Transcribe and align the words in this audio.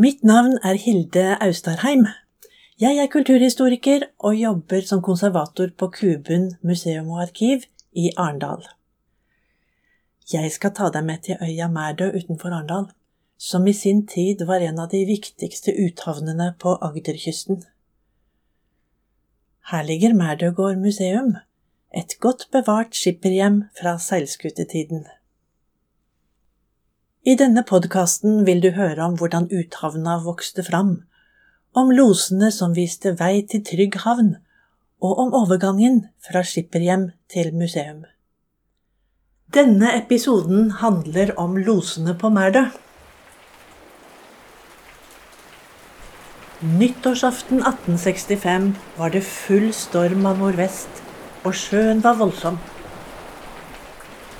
Mitt 0.00 0.22
navn 0.24 0.54
er 0.64 0.78
Hilde 0.80 1.36
Austarheim. 1.44 2.06
Jeg 2.80 2.96
er 3.02 3.08
kulturhistoriker 3.12 4.06
og 4.18 4.38
jobber 4.38 4.86
som 4.88 5.02
konservator 5.04 5.74
på 5.76 5.88
Kubun 5.96 6.46
museum 6.64 7.10
og 7.12 7.18
arkiv 7.26 7.66
i 7.92 8.06
Arendal. 8.16 8.62
Jeg 10.32 10.54
skal 10.54 10.72
ta 10.78 10.88
deg 10.94 11.04
med 11.04 11.20
til 11.26 11.44
øya 11.44 11.68
Mærdø 11.68 12.08
utenfor 12.16 12.48
Arendal, 12.48 12.88
som 13.36 13.66
i 13.66 13.76
sin 13.76 14.06
tid 14.06 14.46
var 14.48 14.64
en 14.64 14.80
av 14.80 14.88
de 14.94 15.04
viktigste 15.04 15.76
uthavnene 15.84 16.54
på 16.64 16.78
Agderkysten. 16.80 17.60
Her 19.72 19.84
ligger 19.84 20.16
Mærdøgård 20.16 20.80
museum, 20.80 21.34
et 21.92 22.16
godt 22.20 22.48
bevart 22.56 22.96
skipperhjem 22.96 23.66
fra 23.76 23.98
seilskutetiden. 23.98 25.04
I 27.20 27.34
denne 27.36 27.60
podkasten 27.68 28.46
vil 28.46 28.62
du 28.64 28.70
høre 28.72 29.04
om 29.04 29.18
hvordan 29.20 29.50
uthavna 29.52 30.14
vokste 30.24 30.62
fram, 30.64 31.02
om 31.76 31.90
losene 31.92 32.48
som 32.48 32.72
viste 32.72 33.12
vei 33.18 33.42
til 33.44 33.60
trygg 33.60 33.98
havn, 34.06 34.30
og 35.04 35.20
om 35.26 35.34
overgangen 35.36 36.06
fra 36.24 36.40
skipperhjem 36.40 37.10
til 37.28 37.52
museum. 37.52 38.06
Denne 39.52 39.92
episoden 39.98 40.70
handler 40.80 41.34
om 41.36 41.60
losene 41.60 42.16
på 42.16 42.32
Mærdø. 42.32 42.64
Nyttårsaften 46.64 47.60
1865 47.60 48.72
var 48.96 49.12
det 49.12 49.26
full 49.28 49.74
storm 49.76 50.24
av 50.24 50.40
nordvest, 50.40 51.04
og 51.44 51.52
sjøen 51.52 52.00
var 52.00 52.16
voldsom. 52.16 52.56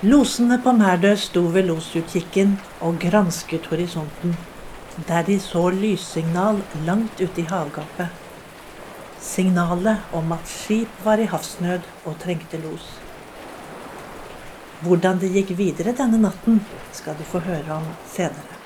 Losene 0.02 0.56
på 0.64 0.72
Mærdø 0.72 1.10
sto 1.20 1.40
ved 1.52 1.66
losutkikken 1.68 2.54
og 2.80 2.94
gransket 3.02 3.66
horisonten, 3.68 4.30
der 5.08 5.26
de 5.26 5.34
så 5.44 5.66
lyssignal 5.74 6.62
langt 6.86 7.20
ute 7.20 7.42
i 7.42 7.44
havgapet. 7.50 8.08
Signalet 9.20 10.00
om 10.16 10.32
at 10.32 10.48
skip 10.48 11.04
var 11.04 11.20
i 11.20 11.26
havsnød 11.28 11.84
og 12.06 12.16
trengte 12.22 12.62
los. 12.62 12.86
Hvordan 14.80 15.20
det 15.20 15.34
gikk 15.36 15.52
videre 15.60 15.92
denne 15.92 16.22
natten, 16.24 16.62
skal 16.96 17.20
du 17.20 17.28
få 17.34 17.44
høre 17.44 17.76
om 17.76 17.92
senere. 18.08 18.59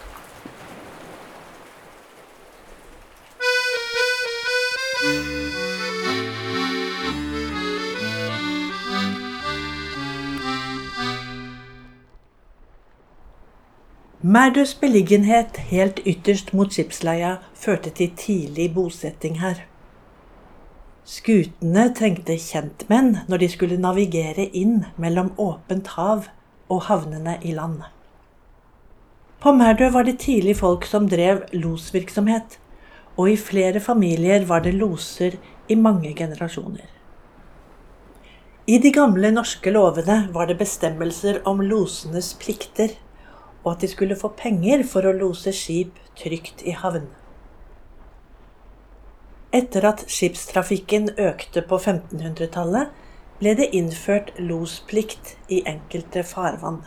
Mærdøs 14.35 14.73
beliggenhet 14.75 15.59
helt 15.71 16.01
ytterst 16.11 16.49
mot 16.59 16.73
skipsleia 16.73 17.35
førte 17.55 17.91
til 17.95 18.15
tidlig 18.19 18.65
bosetting 18.75 19.37
her. 19.39 19.61
Skutene 21.07 21.85
trengte 21.95 22.35
kjentmenn 22.43 23.13
når 23.29 23.43
de 23.43 23.49
skulle 23.53 23.79
navigere 23.79 24.49
inn 24.63 24.81
mellom 24.99 25.29
åpent 25.39 25.93
hav 25.95 26.27
og 26.73 26.83
havnene 26.89 27.37
i 27.47 27.55
land. 27.55 27.85
På 29.45 29.53
Mærdø 29.55 29.93
var 29.95 30.09
det 30.09 30.17
tidlig 30.25 30.57
folk 30.65 30.89
som 30.91 31.07
drev 31.15 31.45
losvirksomhet, 31.53 32.59
og 33.15 33.31
i 33.31 33.39
flere 33.39 33.85
familier 33.85 34.49
var 34.51 34.67
det 34.67 34.75
loser 34.75 35.39
i 35.69 35.79
mange 35.79 36.15
generasjoner. 36.17 36.91
I 38.67 38.83
de 38.83 38.91
gamle 38.91 39.31
norske 39.31 39.71
lovene 39.71 40.23
var 40.35 40.51
det 40.51 40.59
bestemmelser 40.59 41.43
om 41.45 41.61
losenes 41.61 42.35
plikter 42.41 42.99
og 43.65 43.73
at 43.73 43.81
de 43.81 43.89
skulle 43.89 44.17
få 44.17 44.31
penger 44.37 44.85
for 44.87 45.09
å 45.09 45.17
lose 45.17 45.53
skip 45.57 45.97
trygt 46.21 46.63
i 46.69 46.77
havn. 46.77 47.09
Etter 49.55 49.87
at 49.87 50.05
skipstrafikken 50.11 51.13
økte 51.19 51.63
på 51.63 51.79
1500-tallet, 51.79 52.91
ble 53.39 53.55
det 53.59 53.71
innført 53.75 54.33
losplikt 54.39 55.35
i 55.51 55.63
enkelte 55.67 56.23
farvann. 56.27 56.83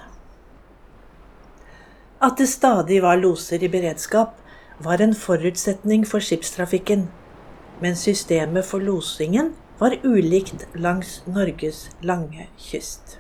At 2.24 2.40
det 2.40 2.48
stadig 2.50 3.02
var 3.04 3.20
loser 3.22 3.64
i 3.64 3.70
beredskap, 3.72 4.36
var 4.80 5.02
en 5.02 5.16
forutsetning 5.16 6.06
for 6.08 6.24
skipstrafikken, 6.24 7.08
men 7.82 7.96
systemet 7.96 8.66
for 8.66 8.82
losingen 8.82 9.54
var 9.80 9.98
ulikt 10.04 10.66
langs 10.74 11.22
Norges 11.30 11.88
lange 12.02 12.50
kyst. 12.58 13.20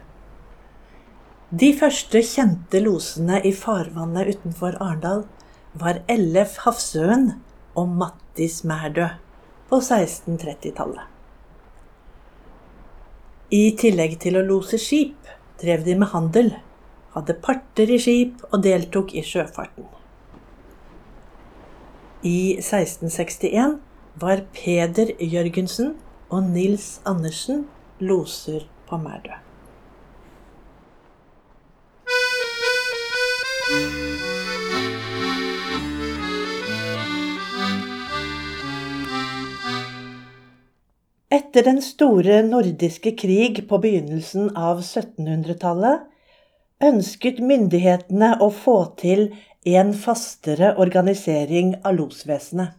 De 1.47 1.69
første 1.71 2.19
kjente 2.27 2.81
losene 2.83 3.37
i 3.47 3.53
farvannet 3.55 4.33
utenfor 4.33 4.73
Arendal 4.83 5.21
var 5.79 6.01
Ellef 6.11 6.57
Hafsøen 6.65 7.29
og 7.71 7.93
Mattis 8.01 8.65
Mærdø 8.67 9.05
på 9.69 9.79
1630-tallet. 9.79 11.05
I 13.55 13.63
tillegg 13.79 14.17
til 14.19 14.35
å 14.35 14.43
lose 14.43 14.75
skip 14.75 15.31
drev 15.63 15.87
de 15.87 15.95
med 15.95 16.11
handel, 16.11 16.51
hadde 17.15 17.39
parter 17.39 17.95
i 17.95 18.01
skip 18.03 18.43
og 18.51 18.67
deltok 18.67 19.15
i 19.15 19.23
sjøfarten. 19.23 19.87
I 22.27 22.59
1661 22.59 23.79
var 24.19 24.43
Peder 24.51 25.15
Jørgensen 25.23 25.95
og 26.27 26.51
Nils 26.51 26.97
Andersen 27.07 27.69
loser 28.03 28.67
på 28.89 28.99
Mærdø. 28.99 29.46
Etter 33.67 33.83
den 41.67 41.81
store 41.83 42.39
nordiske 42.47 43.11
krig 43.19 43.59
på 43.67 43.75
begynnelsen 43.83 44.55
av 44.55 44.79
1700-tallet 44.79 46.07
ønsket 46.87 47.43
myndighetene 47.43 48.39
å 48.39 48.47
få 48.55 48.95
til 49.01 49.35
en 49.67 49.91
fastere 49.91 50.79
organisering 50.79 51.75
av 51.83 51.97
losvesenet. 51.97 52.71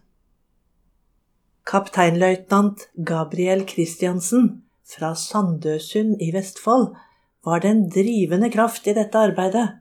Kapteinløytnant 1.69 2.89
Gabriel 2.95 3.61
Christiansen 3.69 4.65
fra 4.89 5.13
Sandøsund 5.13 6.17
i 6.17 6.33
Vestfold 6.33 6.97
var 7.45 7.61
den 7.61 7.93
drivende 7.93 8.49
kraft 8.49 8.89
i 8.89 8.97
dette 8.97 9.21
arbeidet, 9.21 9.78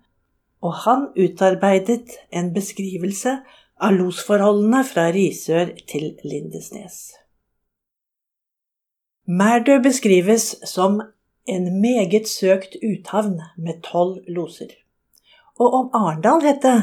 og 0.65 0.75
han 0.85 1.07
utarbeidet 1.17 2.17
en 2.35 2.51
beskrivelse 2.55 3.39
av 3.79 3.95
losforholdene 3.95 4.83
fra 4.87 5.09
Risør 5.15 5.71
til 5.91 6.11
Lindesnes. 6.27 6.99
Mærdø 9.29 9.79
beskrives 9.85 10.55
som 10.67 11.01
en 11.49 11.81
meget 11.81 12.29
søkt 12.29 12.77
uthavn 12.83 13.41
med 13.57 13.83
tolv 13.85 14.23
loser. 14.29 14.73
Og 15.59 15.75
om 15.75 15.91
Arendal 15.95 16.45
het 16.47 16.63
det 16.63 16.79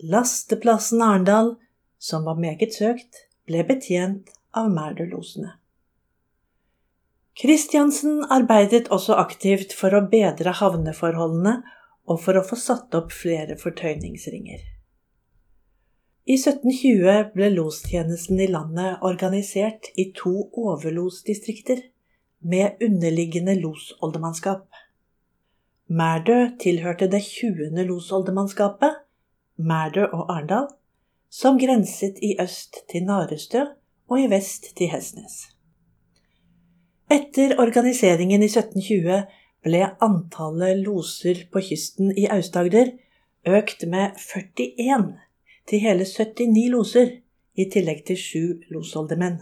Lasteplassen 0.00 1.02
Arendal, 1.02 1.56
som 1.98 2.24
var 2.24 2.38
meget 2.40 2.72
søkt, 2.74 3.26
ble 3.44 3.64
betjent 3.68 4.30
av 4.56 4.70
Mærdølosene. 4.72 5.56
Kristiansen 7.40 8.24
arbeidet 8.32 8.88
også 8.92 9.16
aktivt 9.20 9.74
for 9.76 9.94
å 9.96 10.02
bedre 10.12 10.52
havneforholdene 10.58 11.60
og 12.08 12.20
for 12.22 12.38
å 12.38 12.44
få 12.46 12.58
satt 12.58 12.94
opp 12.98 13.12
flere 13.14 13.56
fortøyningsringer. 13.60 14.60
I 16.30 16.36
1720 16.36 17.32
ble 17.34 17.48
lostjenesten 17.54 18.40
i 18.40 18.48
landet 18.50 19.02
organisert 19.06 19.88
i 19.98 20.10
to 20.16 20.34
overlosdistrikter 20.52 21.82
med 22.40 22.82
underliggende 22.84 23.56
losoldemannskap. 23.58 24.66
Mærdø 25.90 26.36
tilhørte 26.62 27.08
det 27.10 27.22
20. 27.26 27.82
losoldemannskapet, 27.88 29.00
Mærdø 29.56 30.06
og 30.06 30.30
Arendal, 30.32 30.68
som 31.30 31.58
grenset 31.58 32.20
i 32.22 32.36
øst 32.42 32.84
til 32.90 33.04
Narestø 33.08 33.64
og 34.10 34.20
i 34.20 34.28
vest 34.30 34.70
til 34.76 34.90
Hesnes. 34.90 35.48
Etter 37.10 37.56
organiseringen 37.58 38.42
i 38.42 38.46
1720 38.46 39.24
ble 39.64 39.82
antallet 40.00 40.80
loser 40.84 41.44
på 41.52 41.62
kysten 41.68 42.12
i 42.16 42.26
Aust-Agder 42.32 42.94
økt 43.46 43.84
med 43.88 44.16
41 44.20 45.18
til 45.68 45.82
hele 45.84 46.04
79 46.04 46.68
loser, 46.72 47.10
i 47.54 47.66
tillegg 47.68 48.04
til 48.08 48.16
sju 48.16 48.44
losoldermenn. 48.72 49.40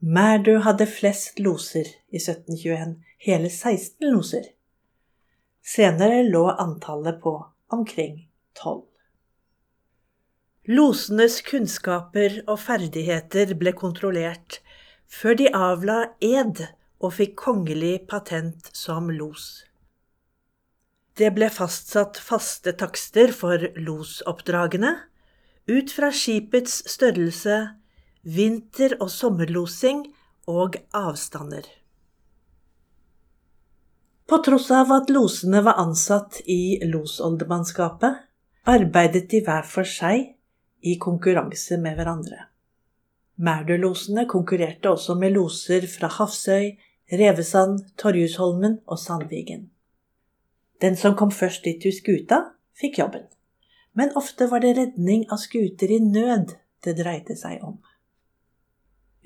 Mærdø 0.00 0.58
hadde 0.64 0.86
flest 0.90 1.38
loser 1.40 1.86
i 2.10 2.18
1721, 2.18 2.96
hele 3.26 3.50
16 3.50 4.10
loser. 4.10 4.50
Senere 5.62 6.22
lå 6.26 6.48
antallet 6.50 7.20
på 7.22 7.36
omkring 7.68 8.26
12. 8.54 8.82
Losenes 10.66 11.40
kunnskaper 11.46 12.40
og 12.46 12.58
ferdigheter 12.58 13.54
ble 13.58 13.72
kontrollert 13.72 14.60
før 15.06 15.38
de 15.38 15.48
avla 15.54 15.98
ed 16.22 16.64
og 17.00 17.16
fikk 17.18 17.36
kongelig 17.40 18.06
patent 18.10 18.70
som 18.76 19.10
los. 19.12 19.64
Det 21.16 21.30
ble 21.36 21.48
fastsatt 21.52 22.18
faste 22.20 22.74
takster 22.76 23.32
for 23.32 23.62
losoppdragene, 23.80 24.92
ut 25.66 25.92
fra 25.92 26.10
skipets 26.12 26.82
størrelse, 26.92 27.56
vinter- 28.22 28.98
og 29.00 29.10
sommerlosing 29.10 30.04
og 30.46 30.76
avstander. 30.94 31.64
På 34.26 34.40
tross 34.42 34.70
av 34.74 34.90
at 34.92 35.10
losene 35.14 35.62
var 35.62 35.78
ansatt 35.78 36.40
i 36.50 36.78
losoldermannskapet, 36.84 38.24
arbeidet 38.66 39.28
de 39.30 39.40
hver 39.46 39.66
for 39.70 39.86
seg 39.86 40.32
i 40.82 40.96
konkurranse 40.98 41.78
med 41.78 41.94
hverandre. 41.98 42.48
Mærdølosene 43.36 44.26
konkurrerte 44.28 44.90
også 44.90 45.14
med 45.14 45.34
loser 45.36 45.86
fra 45.92 46.08
Hafsøy, 46.10 46.72
Revesand, 47.12 47.84
Torjusholmen 47.96 48.80
og 48.86 48.98
Sandvigen. 48.98 49.70
Den 50.82 50.96
som 50.96 51.14
kom 51.16 51.30
først 51.30 51.64
dit 51.64 51.78
til 51.82 51.94
skuta, 51.94 52.40
fikk 52.74 52.98
jobben, 52.98 53.28
men 53.94 54.10
ofte 54.18 54.48
var 54.50 54.64
det 54.64 54.74
redning 54.76 55.22
av 55.30 55.38
skuter 55.38 55.92
i 55.94 56.00
nød 56.02 56.56
det 56.84 56.96
dreide 56.98 57.36
seg 57.38 57.62
om. 57.62 57.78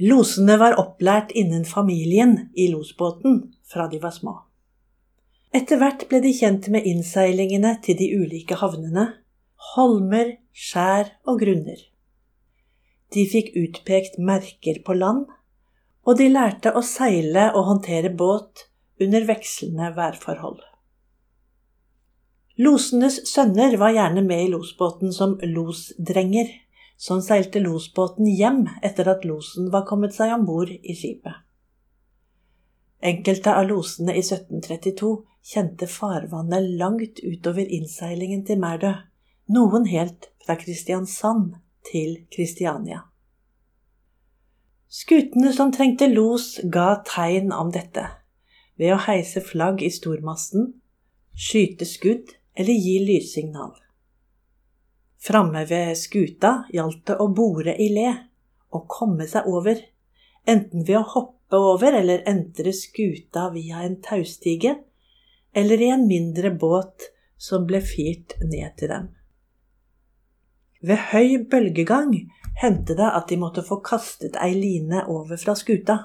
Losene 0.00 0.58
var 0.60 0.76
opplært 0.80 1.32
innen 1.36 1.64
familien 1.64 2.50
i 2.52 2.68
losbåten 2.72 3.42
fra 3.68 3.88
de 3.88 3.98
var 4.02 4.12
små. 4.12 4.36
Etter 5.56 5.80
hvert 5.80 6.04
ble 6.08 6.20
de 6.20 6.30
kjent 6.36 6.68
med 6.68 6.84
innseilingene 6.86 7.74
til 7.84 7.96
de 7.96 8.12
ulike 8.12 8.60
havnene, 8.60 9.08
holmer, 9.72 10.36
skjær 10.52 11.16
og 11.24 11.40
grunner. 11.40 11.80
De 13.10 13.24
fikk 13.26 13.56
utpekt 13.58 14.20
merker 14.20 14.84
på 14.84 14.94
land, 15.00 15.26
og 16.06 16.18
de 16.18 16.30
lærte 16.32 16.72
å 16.76 16.82
seile 16.86 17.50
og 17.54 17.66
håndtere 17.68 18.12
båt 18.12 18.66
under 19.00 19.24
vekslende 19.28 19.92
værforhold. 19.96 20.60
Losenes 22.60 23.22
sønner 23.30 23.76
var 23.80 23.94
gjerne 23.96 24.22
med 24.24 24.44
i 24.44 24.50
losbåten 24.52 25.14
som 25.16 25.38
losdrenger, 25.40 26.50
som 27.00 27.22
seilte 27.24 27.62
losbåten 27.62 28.26
hjem 28.28 28.66
etter 28.84 29.08
at 29.08 29.24
losen 29.24 29.70
var 29.72 29.86
kommet 29.88 30.12
seg 30.12 30.34
om 30.34 30.44
bord 30.48 30.68
i 30.68 30.96
skipet. 30.96 31.38
Enkelte 33.00 33.54
av 33.56 33.64
losene 33.70 34.12
i 34.12 34.20
1732 34.20 35.12
kjente 35.52 35.88
farvannet 35.88 36.74
langt 36.82 37.22
utover 37.24 37.64
innseilingen 37.64 38.44
til 38.44 38.60
Mærdø, 38.60 38.92
noen 39.48 39.88
helt 39.88 40.28
fra 40.44 40.58
Kristiansand 40.60 41.54
til 41.88 42.26
Kristiania. 42.28 43.06
Skutene 44.90 45.52
som 45.54 45.70
trengte 45.70 46.08
los, 46.10 46.56
ga 46.64 46.96
tegn 47.06 47.52
om 47.54 47.68
dette 47.70 48.08
ved 48.80 48.90
å 48.90 49.02
heise 49.04 49.38
flagg 49.44 49.84
i 49.86 49.90
stormasten, 49.92 50.72
skyte 51.30 51.86
skudd 51.86 52.32
eller 52.58 52.74
gi 52.74 52.96
lyssignal. 53.04 53.76
Framme 55.20 55.62
ved 55.70 55.92
skuta 56.00 56.64
gjaldt 56.74 57.04
det 57.06 57.18
å 57.22 57.28
bore 57.30 57.76
i 57.78 57.86
le 57.94 58.08
og 58.74 58.88
komme 58.90 59.28
seg 59.30 59.46
over, 59.46 59.78
enten 60.48 60.82
ved 60.88 60.98
å 60.98 61.06
hoppe 61.14 61.60
over 61.70 61.94
eller 62.00 62.24
entre 62.26 62.72
skuta 62.74 63.46
via 63.54 63.84
en 63.86 64.00
taustige, 64.02 64.74
eller 65.54 65.86
i 65.86 65.92
en 65.94 66.08
mindre 66.10 66.50
båt 66.50 67.12
som 67.38 67.62
ble 67.68 67.78
firt 67.84 68.40
ned 68.42 68.74
til 68.80 68.90
dem. 68.90 69.08
Ved 70.80 70.96
høy 71.10 71.42
bølgegang 71.52 72.14
hendte 72.62 72.94
det 72.96 73.08
at 73.12 73.28
de 73.28 73.36
måtte 73.40 73.64
få 73.66 73.82
kastet 73.84 74.38
ei 74.40 74.54
line 74.56 75.02
over 75.12 75.36
fra 75.36 75.52
skuta, 75.58 75.96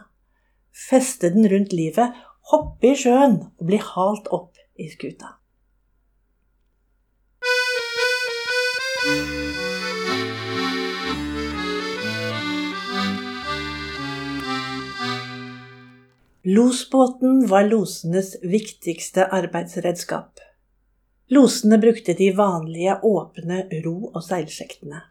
feste 0.75 1.31
den 1.31 1.47
rundt 1.51 1.71
livet, 1.71 2.11
hoppe 2.51 2.91
i 2.91 2.97
sjøen 2.99 3.39
og 3.55 3.69
bli 3.69 3.79
halt 3.79 4.27
opp 4.35 4.59
i 4.75 4.89
skuta. 4.91 5.37
Losbåten 16.45 17.47
var 17.49 17.65
losenes 17.71 18.35
viktigste 18.43 19.23
arbeidsredskap. 19.33 20.44
Losene 21.33 21.77
brukte 21.81 22.13
de 22.13 22.29
vanlige 22.37 22.99
åpne 23.01 23.63
ro- 23.85 24.11
og 24.13 24.21
seilsjektene. 24.23 25.01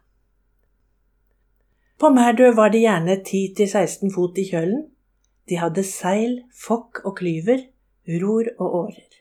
På 1.99 2.09
Mærdø 2.09 2.51
var 2.55 2.71
de 2.71 2.83
gjerne 2.83 3.17
10–16 3.19 4.13
fot 4.15 4.37
i 4.39 4.45
kjølen. 4.47 4.85
De 5.49 5.59
hadde 5.59 5.83
seil, 5.83 6.41
fokk 6.55 7.03
og 7.05 7.17
klyver, 7.19 7.67
ror 8.21 8.47
og 8.57 8.79
årer. 8.79 9.19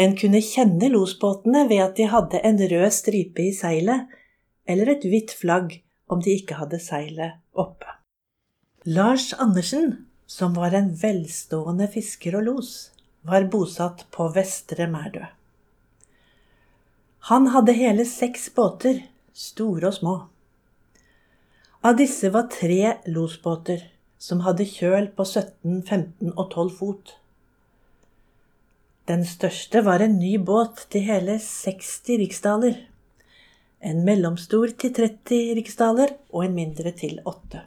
En 0.00 0.16
kunne 0.16 0.42
kjenne 0.44 0.90
losbåtene 0.92 1.64
ved 1.68 1.80
at 1.84 1.94
de 1.96 2.08
hadde 2.12 2.40
en 2.44 2.58
rød 2.72 2.90
stripe 2.92 3.44
i 3.44 3.52
seilet, 3.56 4.08
eller 4.68 4.92
et 4.92 5.06
hvitt 5.08 5.32
flagg 5.32 5.78
om 6.08 6.20
de 6.24 6.36
ikke 6.36 6.58
hadde 6.60 6.80
seilet 6.82 7.38
oppe. 7.52 7.88
Lars 8.84 9.32
Andersen, 9.32 10.06
som 10.26 10.56
var 10.56 10.76
en 10.76 10.92
velstående 11.00 11.88
fisker 11.92 12.36
og 12.40 12.48
los, 12.50 12.74
var 13.26 13.48
bosatt 13.50 14.06
på 14.12 14.28
Vestre 14.34 14.88
Mærdø. 14.90 15.24
Han 17.26 17.48
hadde 17.50 17.72
hele 17.74 18.04
seks 18.06 18.44
båter, 18.54 19.00
store 19.34 19.88
og 19.88 19.94
små. 19.96 20.12
Av 21.82 21.96
disse 21.98 22.28
var 22.30 22.46
tre 22.54 22.92
losbåter, 23.10 23.80
som 24.22 24.44
hadde 24.44 24.66
kjøl 24.70 25.08
på 25.16 25.26
17, 25.26 25.80
15 25.82 26.30
og 26.36 26.44
12 26.44 26.70
fot. 26.78 27.16
Den 29.10 29.26
største 29.26 29.82
var 29.88 30.04
en 30.06 30.14
ny 30.20 30.36
båt 30.38 30.84
til 30.94 31.02
hele 31.08 31.40
60 31.42 32.22
riksdaler. 32.22 32.78
En 33.82 34.06
mellomstor 34.06 34.76
til 34.78 34.94
30 34.94 35.50
riksdaler 35.58 36.14
og 36.30 36.46
en 36.46 36.54
mindre 36.54 36.94
til 36.94 37.18
8. 37.26 37.64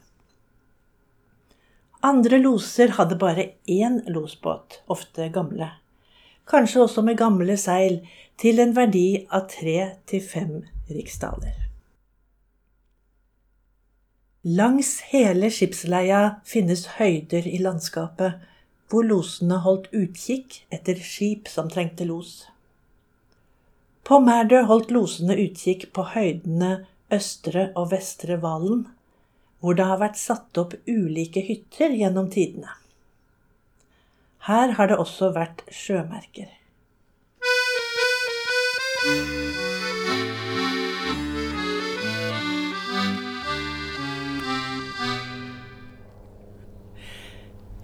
Andre 2.07 2.39
loser 2.39 2.95
hadde 2.95 3.19
bare 3.19 3.49
én 3.67 4.05
losbåt, 4.07 4.85
ofte 4.87 5.27
gamle 5.35 5.73
kanskje 6.49 6.83
også 6.83 7.05
med 7.05 7.17
gamle 7.17 7.57
seil, 7.57 8.01
til 8.39 8.59
en 8.63 8.75
verdi 8.75 9.25
av 9.35 9.49
tre 9.51 9.77
til 10.07 10.23
fem 10.23 10.53
riksdaler. 10.89 11.57
Langs 14.47 14.93
hele 15.11 15.49
skipsleia 15.51 16.21
finnes 16.47 16.85
høyder 16.95 17.43
i 17.43 17.57
landskapet 17.59 18.39
hvor 18.89 19.03
losene 19.05 19.59
holdt 19.65 19.89
utkikk 19.93 20.61
etter 20.73 21.01
skip 21.03 21.51
som 21.51 21.67
trengte 21.69 22.07
los. 22.07 22.47
På 24.07 24.21
Mærdø 24.23 24.63
holdt 24.71 24.95
losene 24.95 25.35
utkikk 25.43 25.89
på 25.93 26.07
høydene 26.15 26.71
Østre 27.13 27.67
og 27.75 27.91
Vestre 27.91 28.39
Valen, 28.41 28.87
hvor 29.59 29.75
det 29.75 29.85
har 29.91 29.99
vært 30.01 30.17
satt 30.17 30.57
opp 30.57 30.73
ulike 30.87 31.43
hytter 31.45 31.93
gjennom 31.99 32.31
tidene. 32.31 32.78
Her 34.49 34.71
har 34.73 34.89
det 34.89 34.95
også 34.97 35.27
vært 35.35 35.59
sjømerker. 35.69 36.47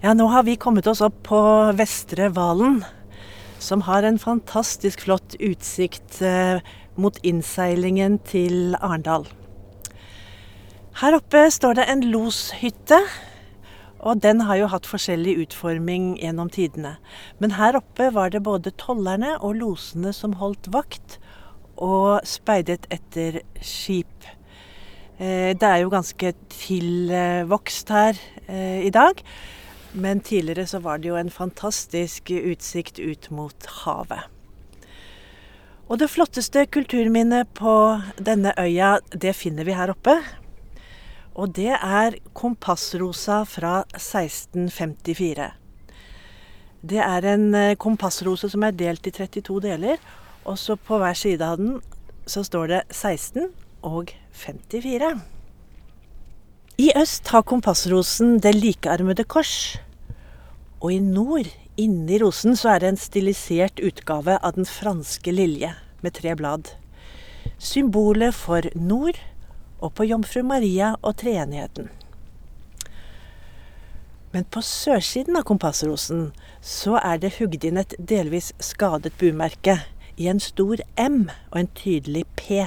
Ja, 0.02 0.14
nå 0.18 0.26
har 0.32 0.42
vi 0.48 0.56
kommet 0.58 0.90
oss 0.90 1.04
opp 1.06 1.20
på 1.28 1.38
Vestre 1.78 2.32
Valen, 2.34 2.80
som 3.62 3.86
har 3.86 4.02
en 4.02 4.18
fantastisk 4.18 5.06
flott 5.06 5.38
utsikt 5.38 6.18
eh, 6.26 6.58
mot 6.98 7.22
innseilingen 7.22 8.18
til 8.26 8.74
Arendal. 8.80 9.30
Her 10.98 11.20
oppe 11.22 11.46
står 11.54 11.78
det 11.78 11.86
en 11.94 12.04
loshytte 12.10 13.04
og 14.00 14.20
den 14.22 14.42
har 14.46 14.60
jo 14.60 14.70
hatt 14.70 14.88
forskjellig 14.88 15.36
utforming 15.46 16.14
gjennom 16.20 16.50
tidene. 16.52 16.96
Men 17.40 17.56
her 17.56 17.78
oppe 17.78 18.10
var 18.14 18.32
det 18.34 18.44
både 18.46 18.74
tollerne 18.80 19.36
og 19.40 19.56
losene 19.60 20.12
som 20.16 20.36
holdt 20.40 20.68
vakt 20.74 21.18
og 21.76 22.24
speidet 22.28 22.86
etter 22.92 23.40
skip. 23.64 24.28
Eh, 25.18 25.52
det 25.56 25.66
er 25.66 25.82
jo 25.82 25.92
ganske 25.92 26.32
tilvokst 26.52 27.92
her 27.92 28.20
eh, 28.46 28.84
i 28.86 28.92
dag. 28.92 29.22
Men 29.96 30.20
tidligere 30.20 30.66
så 30.68 30.82
var 30.84 31.00
det 31.00 31.08
jo 31.08 31.16
en 31.16 31.32
fantastisk 31.32 32.30
utsikt 32.30 32.98
ut 33.00 33.30
mot 33.32 33.68
havet. 33.84 34.28
Og 35.86 36.00
det 36.02 36.10
flotteste 36.10 36.66
kulturminnet 36.66 37.48
på 37.54 37.72
denne 38.18 38.52
øya, 38.58 38.98
det 39.14 39.36
finner 39.38 39.64
vi 39.64 39.76
her 39.78 39.92
oppe. 39.94 40.18
Og 41.36 41.52
det 41.56 41.74
er 41.76 42.16
kompassrosa 42.36 43.42
fra 43.44 43.82
1654. 43.92 45.50
Det 46.86 47.00
er 47.02 47.26
en 47.34 47.46
eh, 47.54 47.76
kompassrose 47.76 48.48
som 48.52 48.64
er 48.64 48.76
delt 48.76 49.06
i 49.08 49.12
32 49.12 49.60
deler, 49.64 50.00
og 50.46 50.56
så 50.58 50.78
på 50.80 51.00
hver 51.02 51.16
side 51.18 51.44
av 51.44 51.60
den 51.60 51.80
så 52.26 52.44
står 52.46 52.72
det 52.72 52.82
16 52.90 53.50
og 53.86 54.12
54. 54.32 55.12
I 56.78 56.90
øst 56.96 57.28
har 57.32 57.44
kompassrosen 57.48 58.38
det 58.44 58.54
likearmede 58.54 59.24
kors. 59.24 59.78
Og 60.80 60.92
i 60.92 60.98
nord, 61.00 61.48
inni 61.76 62.18
rosen, 62.20 62.56
så 62.56 62.74
er 62.74 62.82
det 62.82 62.90
en 62.90 63.00
stilisert 63.00 63.80
utgave 63.80 64.36
av 64.44 64.56
den 64.56 64.68
franske 64.68 65.32
lilje 65.32 65.72
med 66.02 66.12
tre 66.20 66.36
blad. 66.36 66.74
symbolet 67.58 68.34
for 68.34 68.60
nord, 68.74 69.16
og 69.80 69.94
på 69.94 70.06
Jomfru 70.08 70.42
Maria 70.46 70.94
og 71.02 71.16
treenigheten. 71.22 71.90
Men 74.32 74.44
på 74.52 74.60
sørsiden 74.62 75.36
av 75.38 75.46
kompassrosen 75.48 76.30
så 76.60 76.98
er 77.00 77.20
det 77.22 77.36
hugd 77.38 77.64
inn 77.64 77.78
et 77.80 77.94
delvis 77.96 78.50
skadet 78.60 79.14
bumerke 79.20 79.78
i 80.16 80.28
en 80.28 80.40
stor 80.40 80.80
M 81.00 81.28
og 81.52 81.60
en 81.60 81.70
tydelig 81.78 82.24
P. 82.36 82.66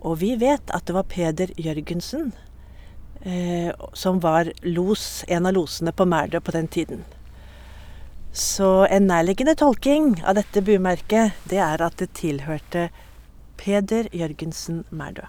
Og 0.00 0.20
vi 0.22 0.34
vet 0.40 0.72
at 0.72 0.86
det 0.88 0.96
var 0.96 1.08
Peder 1.08 1.52
Jørgensen 1.60 2.32
eh, 3.22 3.72
som 3.92 4.20
var 4.20 4.52
los, 4.62 5.24
en 5.28 5.46
av 5.46 5.56
losene 5.56 5.92
på 5.92 6.06
Mærdø 6.08 6.40
på 6.40 6.56
den 6.56 6.68
tiden. 6.68 7.04
Så 8.32 8.86
en 8.86 9.06
nærliggende 9.06 9.54
tolking 9.54 10.14
av 10.24 10.40
dette 10.40 10.64
bumerket, 10.64 11.36
det 11.44 11.60
er 11.60 11.84
at 11.84 12.00
det 12.00 12.14
tilhørte 12.16 12.88
Peder 13.60 14.08
Jørgensen 14.16 14.84
Mærdø. 14.90 15.28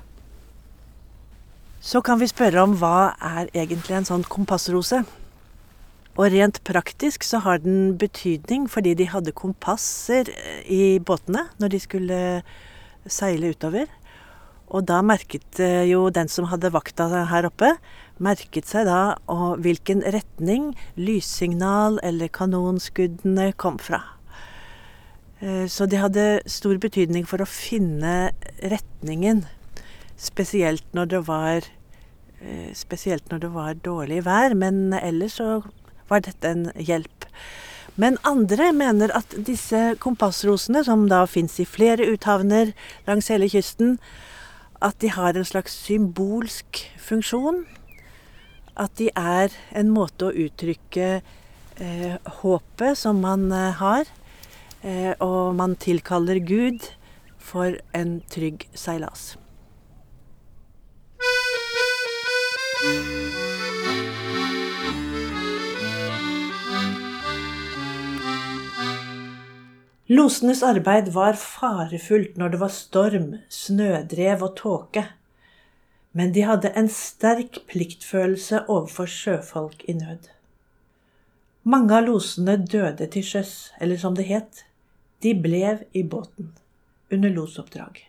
Så 1.84 2.00
kan 2.00 2.16
vi 2.16 2.30
spørre 2.32 2.62
om 2.64 2.78
hva 2.80 3.12
er 3.20 3.50
egentlig 3.52 3.98
en 3.98 4.06
sånn 4.08 4.22
kompassrose? 4.32 5.02
Og 6.14 6.30
rent 6.32 6.62
praktisk 6.64 7.26
så 7.28 7.42
har 7.44 7.60
den 7.60 7.98
betydning 8.00 8.70
fordi 8.72 8.94
de 8.96 9.10
hadde 9.12 9.34
kompasser 9.36 10.30
i 10.64 11.02
båtene 11.04 11.50
når 11.60 11.74
de 11.74 11.82
skulle 11.84 12.20
seile 13.04 13.52
utover. 13.52 13.92
Og 14.72 14.86
da 14.88 15.02
merket 15.04 15.60
eh, 15.60 15.84
jo 15.90 16.08
den 16.08 16.32
som 16.32 16.48
hadde 16.54 16.72
vakta 16.72 17.10
her 17.30 17.50
oppe, 17.50 17.74
merket 18.16 18.70
seg 18.70 18.88
da 18.88 19.18
hvilken 19.60 20.06
retning 20.16 20.72
lyssignal 20.96 22.00
eller 22.00 22.32
kanonskuddene 22.32 23.50
kom 23.60 23.76
fra. 23.76 24.00
Eh, 25.44 25.68
så 25.68 25.90
de 25.92 26.00
hadde 26.00 26.26
stor 26.48 26.80
betydning 26.80 27.28
for 27.28 27.44
å 27.44 27.50
finne 27.50 28.32
retningen, 28.64 29.44
spesielt 30.18 30.86
når 30.94 31.06
det 31.06 31.22
var 31.28 31.68
eh, 32.42 32.72
når 33.32 33.40
det 33.40 33.54
var 33.54 33.74
dårlig 33.74 34.26
vær, 34.26 34.54
men 34.54 34.94
ellers 34.94 35.40
så 35.40 35.62
var 36.10 36.24
dette 36.26 36.48
en 36.48 36.72
hjelp. 36.76 37.28
Men 37.96 38.18
andre 38.26 38.72
mener 38.74 39.12
at 39.14 39.36
disse 39.46 39.96
kompassrosene, 40.02 40.82
som 40.84 41.06
da 41.10 41.26
fins 41.30 41.60
i 41.62 41.66
flere 41.66 42.08
uthavner 42.10 42.74
langs 43.08 43.30
hele 43.30 43.50
kysten, 43.50 44.00
at 44.82 44.98
de 45.00 45.12
har 45.14 45.38
en 45.38 45.46
slags 45.46 45.76
symbolsk 45.86 46.82
funksjon. 46.98 47.64
At 48.76 48.98
de 48.98 49.12
er 49.14 49.54
en 49.78 49.94
måte 49.94 50.32
å 50.32 50.34
uttrykke 50.34 51.22
eh, 51.22 52.18
håpet 52.42 52.98
som 52.98 53.22
man 53.22 53.46
eh, 53.54 53.78
har, 53.78 54.10
eh, 54.82 55.14
og 55.22 55.54
man 55.60 55.78
tilkaller 55.78 56.42
Gud 56.42 56.90
for 57.38 57.78
en 57.94 58.20
trygg 58.34 58.66
seilas. 58.74 59.36
Losenes 70.14 70.62
arbeid 70.64 71.08
var 71.16 71.38
farefullt 71.40 72.36
når 72.38 72.54
det 72.54 72.60
var 72.62 72.72
storm, 72.76 73.30
snødrev 73.50 74.44
og 74.46 74.56
tåke, 74.60 75.06
men 76.14 76.34
de 76.36 76.44
hadde 76.46 76.74
en 76.78 76.90
sterk 76.92 77.58
pliktfølelse 77.72 78.66
overfor 78.68 79.10
sjøfolk 79.10 79.88
i 79.90 79.96
nød. 79.98 80.30
Mange 81.64 81.98
av 81.98 82.06
losene 82.12 82.60
døde 82.60 83.08
til 83.10 83.26
sjøs, 83.26 83.72
eller 83.82 83.98
som 83.98 84.14
det 84.20 84.28
het, 84.30 84.66
de 85.24 85.34
ble 85.34 85.80
i 85.96 86.04
båten 86.04 86.52
under 87.10 87.34
losoppdrag. 87.34 88.04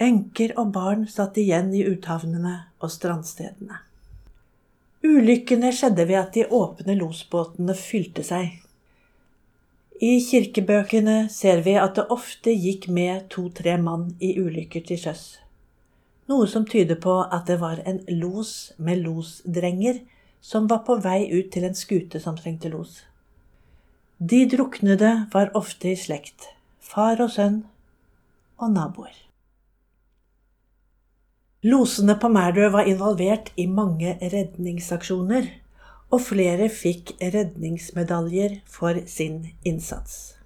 Enker 0.00 0.56
og 0.58 0.72
barn 0.72 1.04
satt 1.08 1.36
igjen 1.40 1.74
i 1.76 1.84
uthavnene 1.84 2.56
og 2.80 2.92
strandstedene. 2.92 3.82
Ulykkene 5.04 5.72
skjedde 5.72 6.06
ved 6.08 6.18
at 6.22 6.34
de 6.36 6.46
åpne 6.48 6.96
losbåtene 6.96 7.76
fylte 7.76 8.24
seg 8.24 8.58
i 10.00 10.14
kirkebøkene 10.24 11.26
ser 11.28 11.58
vi 11.60 11.74
at 11.76 11.98
det 11.98 12.06
ofte 12.14 12.54
gikk 12.56 12.86
med 12.88 13.26
to-tre 13.32 13.74
mann 13.76 14.06
i 14.24 14.30
ulykker 14.40 14.86
til 14.88 14.96
sjøs, 15.02 15.24
noe 16.32 16.46
som 16.48 16.64
tyder 16.64 16.96
på 17.04 17.18
at 17.20 17.44
det 17.50 17.58
var 17.60 17.82
en 17.84 18.00
los 18.22 18.72
med 18.78 19.02
losdrenger 19.04 20.00
som 20.40 20.70
var 20.72 20.86
på 20.86 20.96
vei 21.04 21.28
ut 21.28 21.52
til 21.52 21.68
en 21.68 21.76
skute 21.76 22.22
som 22.24 22.38
trengte 22.38 22.72
los. 22.72 23.02
De 24.16 24.46
druknede 24.48 25.12
var 25.34 25.52
ofte 25.60 25.92
i 25.92 26.00
slekt, 26.00 26.48
far 26.80 27.20
og 27.20 27.34
sønn 27.36 27.60
og 28.56 28.72
naboer. 28.72 29.12
Losene 31.60 32.14
på 32.16 32.28
Mærdø 32.32 32.70
var 32.72 32.86
involvert 32.88 33.50
i 33.60 33.66
mange 33.68 34.14
redningsaksjoner 34.16 35.44
og 36.08 36.22
flere 36.24 36.70
fikk 36.72 37.12
redningsmedaljer 37.20 38.54
for 38.64 38.96
sin 39.04 39.42
innsats. 39.68 40.38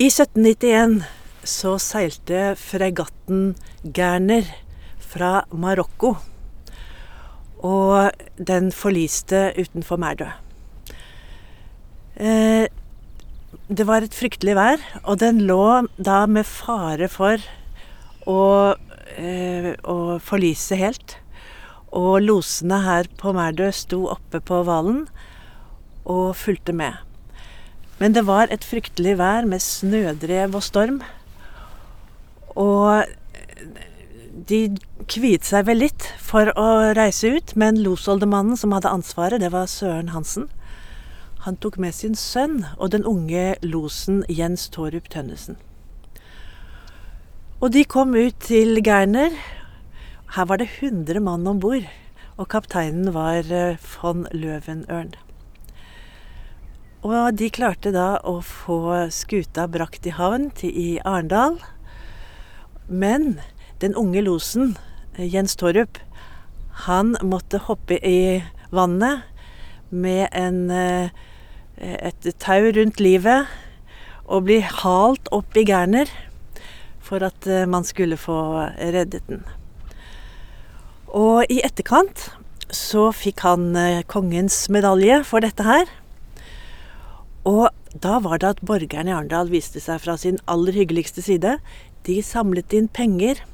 I 0.00 0.08
1791 0.08 1.04
så 1.44 1.76
seilte 1.76 2.54
fregatten 2.56 3.50
Gerner 3.84 4.48
fra 5.04 5.42
Marokko, 5.52 6.16
og 7.64 8.12
den 8.36 8.70
forliste 8.74 9.48
utenfor 9.56 10.00
Mærdø. 10.00 10.28
Eh, 12.20 12.68
det 13.68 13.86
var 13.88 14.04
et 14.04 14.14
fryktelig 14.14 14.56
vær, 14.58 14.82
og 15.02 15.22
den 15.22 15.40
lå 15.48 15.86
da 15.96 16.24
med 16.28 16.44
fare 16.44 17.08
for 17.08 17.40
å, 18.28 18.74
eh, 19.16 19.72
å 19.80 20.20
forlise 20.20 20.76
helt. 20.76 21.16
Og 21.94 22.20
losene 22.22 22.82
her 22.84 23.08
på 23.16 23.32
Mærdø 23.32 23.70
sto 23.72 24.04
oppe 24.12 24.40
på 24.40 24.62
hvalen 24.66 25.06
og 26.04 26.36
fulgte 26.36 26.74
med. 26.74 26.98
Men 27.98 28.12
det 28.12 28.26
var 28.26 28.50
et 28.50 28.66
fryktelig 28.66 29.16
vær 29.16 29.46
med 29.46 29.62
snødrev 29.62 30.54
og 30.54 30.62
storm. 30.62 31.00
Og 32.56 33.06
de 34.34 34.74
kviet 35.10 35.46
seg 35.46 35.68
vel 35.68 35.82
litt 35.84 36.06
for 36.18 36.50
å 36.58 36.66
reise 36.96 37.30
ut, 37.36 37.54
men 37.60 37.78
losoldemannen 37.84 38.58
som 38.58 38.74
hadde 38.74 38.90
ansvaret, 38.90 39.40
det 39.40 39.52
var 39.54 39.70
Søren 39.70 40.10
Hansen. 40.14 40.48
Han 41.44 41.58
tok 41.60 41.76
med 41.78 41.94
sin 41.94 42.16
sønn 42.18 42.64
og 42.78 42.90
den 42.94 43.04
unge 43.06 43.54
losen 43.62 44.22
Jens 44.32 44.66
Torup 44.72 45.10
Tønnesen. 45.12 45.58
Og 47.60 47.70
de 47.76 47.84
kom 47.84 48.16
ut 48.16 48.36
til 48.44 48.80
Geirner. 48.84 49.36
Her 50.34 50.48
var 50.50 50.60
det 50.60 50.70
100 50.80 51.20
mann 51.22 51.46
om 51.46 51.60
bord, 51.60 51.86
og 52.36 52.48
kapteinen 52.50 53.12
var 53.14 53.46
eh, 53.46 53.78
von 53.78 54.26
Løvenørn. 54.32 55.14
Og 57.04 57.36
de 57.36 57.50
klarte 57.52 57.92
da 57.92 58.16
å 58.24 58.38
få 58.40 58.80
skuta 59.12 59.68
brakt 59.68 60.08
i 60.08 60.14
havn 60.16 60.48
til 60.56 60.72
i 60.72 60.88
Arendal. 61.04 61.58
Men 62.88 63.36
den 63.84 63.96
unge 64.00 64.22
losen, 64.24 64.76
eh, 65.16 65.28
Jens 65.28 65.56
Torup, 65.60 65.98
han 66.86 67.16
måtte 67.22 67.60
hoppe 67.68 67.98
i 68.00 68.42
vannet 68.74 69.24
med 69.90 70.28
en 70.32 70.70
eh, 70.72 71.12
et 71.76 72.28
tau 72.38 72.70
rundt 72.70 73.00
livet 73.02 73.50
og 74.30 74.46
bli 74.46 74.60
halt 74.62 75.26
opp 75.34 75.56
i 75.58 75.64
Gerner 75.66 76.10
for 77.02 77.24
at 77.26 77.48
eh, 77.50 77.66
man 77.68 77.84
skulle 77.84 78.16
få 78.16 78.38
reddet 78.78 79.26
den. 79.28 79.44
Og 81.14 81.44
i 81.50 81.60
etterkant 81.66 82.30
så 82.74 83.10
fikk 83.14 83.44
han 83.44 83.76
kongens 84.10 84.64
medalje 84.72 85.20
for 85.28 85.44
dette 85.44 85.62
her. 85.62 85.90
Og 87.46 87.68
da 88.02 88.18
var 88.24 88.40
det 88.40 88.54
at 88.56 88.62
borgerne 88.66 89.12
i 89.12 89.14
Arendal 89.14 89.52
viste 89.52 89.82
seg 89.82 90.00
fra 90.02 90.16
sin 90.18 90.40
aller 90.50 90.74
hyggeligste 90.74 91.22
side. 91.22 91.58
De 92.08 92.16
samlet 92.24 92.74
inn 92.74 92.88
penger, 92.90 93.44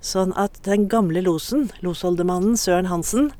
sånn 0.00 0.32
at 0.38 0.60
den 0.66 0.86
gamle 0.92 1.22
losen, 1.24 1.70
losholdemannen 1.84 2.56
Søren 2.60 2.90
Hansen, 2.90 3.32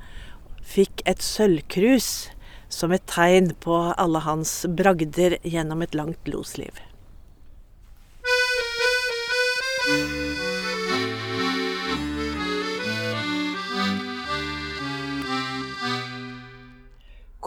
fikk 0.67 1.03
et 1.07 1.23
sølvkrus 1.23 2.29
som 2.69 2.93
et 2.93 3.05
tegn 3.07 3.53
på 3.63 3.77
alle 3.95 4.23
hans 4.27 4.65
bragder 4.79 5.39
gjennom 5.47 5.85
et 5.87 5.95
langt 5.95 6.31
losliv. 6.31 6.75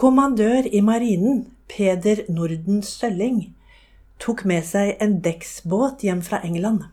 Kommandør 0.00 0.64
i 0.72 0.80
marinen, 0.80 1.42
Peder 1.68 2.24
Norden 2.32 2.80
Sølling, 2.82 3.50
tok 4.16 4.46
med 4.48 4.64
seg 4.64 4.94
en 5.04 5.18
dekksbåt 5.20 6.06
hjem 6.06 6.22
fra 6.24 6.40
England 6.46 6.86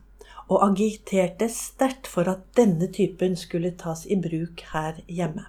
og 0.48 0.64
agiterte 0.70 1.50
sterkt 1.52 2.08
for 2.08 2.30
at 2.32 2.44
denne 2.58 2.88
typen 2.94 3.36
skulle 3.36 3.74
tas 3.80 4.06
i 4.08 4.18
bruk 4.20 4.64
her 4.72 5.00
hjemme. 5.08 5.46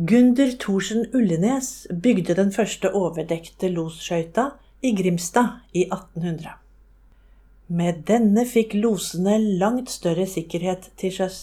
Gunder 0.00 0.52
Thorsen 0.60 1.06
Ullenes 1.14 1.86
bygde 2.02 2.34
den 2.38 2.52
første 2.54 2.92
overdekte 2.96 3.68
losskøyta 3.68 4.46
i 4.82 4.94
Grimstad 4.96 5.58
i 5.74 5.82
1800. 5.90 6.54
Med 7.66 8.04
denne 8.08 8.46
fikk 8.48 8.72
losene 8.74 9.36
langt 9.60 9.90
større 9.92 10.24
sikkerhet 10.26 10.88
til 10.98 11.12
sjøs. 11.18 11.40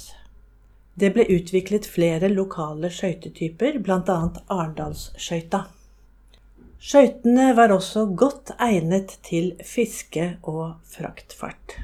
Det 0.97 1.11
ble 1.13 1.27
utviklet 1.29 1.85
flere 1.85 2.31
lokale 2.33 2.89
skøytetyper, 2.91 3.77
bl.a. 3.85 4.17
Arendalsskøyta. 4.49 5.67
Skøytene 6.81 7.51
var 7.57 7.75
også 7.75 8.07
godt 8.17 8.55
egnet 8.57 9.19
til 9.27 9.53
fiske 9.65 10.31
og 10.41 10.79
fraktfart. 10.89 11.77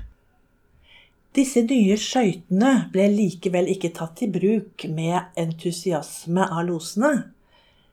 Disse 1.33 1.63
nye 1.65 1.95
skøytene 1.97 2.71
ble 2.93 3.07
likevel 3.09 3.65
ikke 3.73 3.89
tatt 3.97 4.19
i 4.21 4.27
bruk 4.29 4.83
med 4.93 5.33
entusiasme 5.41 6.45
av 6.45 6.67
losene, 6.67 7.31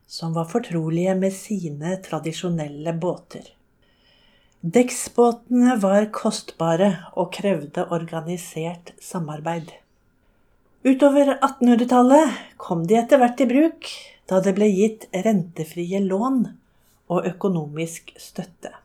som 0.04 0.34
var 0.36 0.50
fortrolige 0.50 1.14
med 1.16 1.32
sine 1.32 1.94
tradisjonelle 2.04 2.92
båter. 3.00 3.46
Dekksbåtene 4.60 5.78
var 5.80 6.10
kostbare 6.12 6.90
og 7.16 7.30
krevde 7.32 7.86
organisert 7.96 8.92
samarbeid. 9.00 9.72
Utover 10.84 11.32
1800-tallet 11.38 12.36
kom 12.60 12.84
de 12.84 13.00
etter 13.00 13.22
hvert 13.22 13.40
i 13.40 13.48
bruk, 13.48 13.88
da 14.28 14.44
det 14.44 14.52
ble 14.60 14.68
gitt 14.68 15.08
rentefrie 15.16 16.04
lån 16.04 16.42
og 17.08 17.32
økonomisk 17.32 18.12
støtte. 18.20 18.76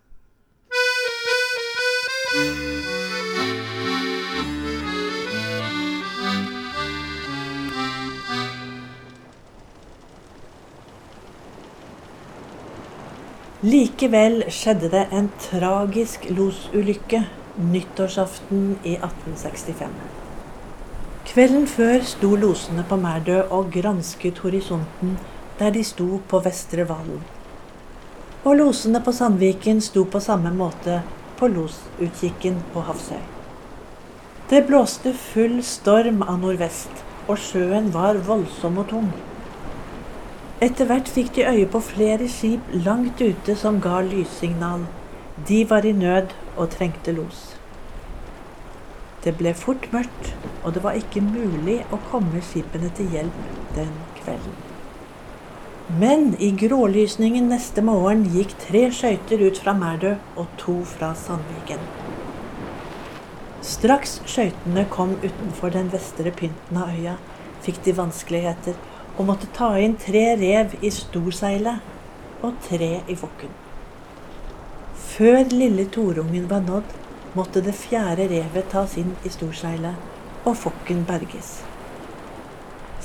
Likevel 13.66 14.44
skjedde 14.54 14.92
det 14.94 15.06
en 15.16 15.32
tragisk 15.42 16.28
losulykke 16.30 17.24
nyttårsaften 17.74 18.76
i 18.84 18.98
1865. 19.00 19.96
Kvelden 21.26 21.66
før 21.68 22.04
sto 22.06 22.36
losene 22.38 22.86
på 22.90 23.00
Mærdø 23.02 23.40
og 23.50 23.72
gransket 23.74 24.44
horisonten 24.46 25.18
der 25.60 25.74
de 25.74 25.82
sto 25.88 26.20
på 26.30 26.44
Vestre 26.46 26.86
Valen 26.90 27.24
og 28.46 28.60
losene 28.60 29.00
på 29.02 29.10
Sandviken 29.16 29.80
sto 29.82 30.04
på 30.06 30.20
samme 30.22 30.52
måte 30.54 31.00
på 31.40 31.48
losutkikken 31.50 32.60
på 32.74 32.84
Hafsøy. 32.86 33.22
Det 34.52 34.62
blåste 34.68 35.16
full 35.18 35.64
storm 35.66 36.22
av 36.22 36.38
nordvest, 36.44 37.02
og 37.26 37.42
sjøen 37.42 37.90
var 37.94 38.20
voldsom 38.28 38.78
og 38.84 38.92
tung. 38.92 39.08
Etter 40.64 40.88
hvert 40.88 41.10
fikk 41.12 41.34
de 41.36 41.44
øye 41.44 41.68
på 41.68 41.82
flere 41.84 42.30
skip 42.32 42.70
langt 42.86 43.20
ute 43.20 43.56
som 43.60 43.82
ga 43.84 43.98
lyssignal. 44.08 44.86
De 45.50 45.66
var 45.70 45.84
i 45.84 45.92
nød 45.92 46.32
og 46.56 46.70
trengte 46.72 47.12
los. 47.12 47.42
Det 49.26 49.34
ble 49.36 49.52
fort 49.58 49.90
mørkt, 49.92 50.32
og 50.64 50.78
det 50.78 50.84
var 50.86 50.96
ikke 50.96 51.20
mulig 51.26 51.82
å 51.92 52.00
komme 52.08 52.40
skipene 52.40 52.88
til 52.96 53.12
hjelp 53.12 53.52
den 53.76 53.92
kvelden. 54.22 54.56
Men 56.00 56.32
i 56.40 56.54
grålysningen 56.56 57.52
neste 57.52 57.84
morgen 57.84 58.24
gikk 58.32 58.56
tre 58.64 58.88
skøyter 58.96 59.44
ut 59.50 59.60
fra 59.60 59.76
Mærdø 59.76 60.16
og 60.40 60.48
to 60.62 60.80
fra 60.96 61.12
Sandviken. 61.20 61.84
Straks 63.66 64.22
skøytene 64.24 64.88
kom 64.94 65.18
utenfor 65.20 65.76
den 65.76 65.92
vestre 65.92 66.32
pynten 66.32 66.80
av 66.80 66.96
øya, 66.96 67.20
fikk 67.66 67.84
de 67.84 68.00
vanskeligheter 68.00 68.80
og 69.16 69.28
måtte 69.30 69.48
ta 69.56 69.76
inn 69.80 69.96
tre 70.00 70.26
rev 70.40 70.76
i 70.82 70.92
storseilet 70.92 72.44
og 72.44 72.58
tre 72.68 72.92
i 73.08 73.16
fokken. 73.18 73.54
Før 75.16 75.46
lille 75.52 75.86
torungen 75.92 76.50
var 76.50 76.66
nådd, 76.66 76.98
måtte 77.36 77.62
det 77.64 77.76
fjerde 77.76 78.28
revet 78.32 78.68
tas 78.72 78.98
inn 79.00 79.14
i 79.24 79.32
storseilet 79.32 80.46
og 80.46 80.58
fokken 80.60 81.06
berges. 81.08 81.58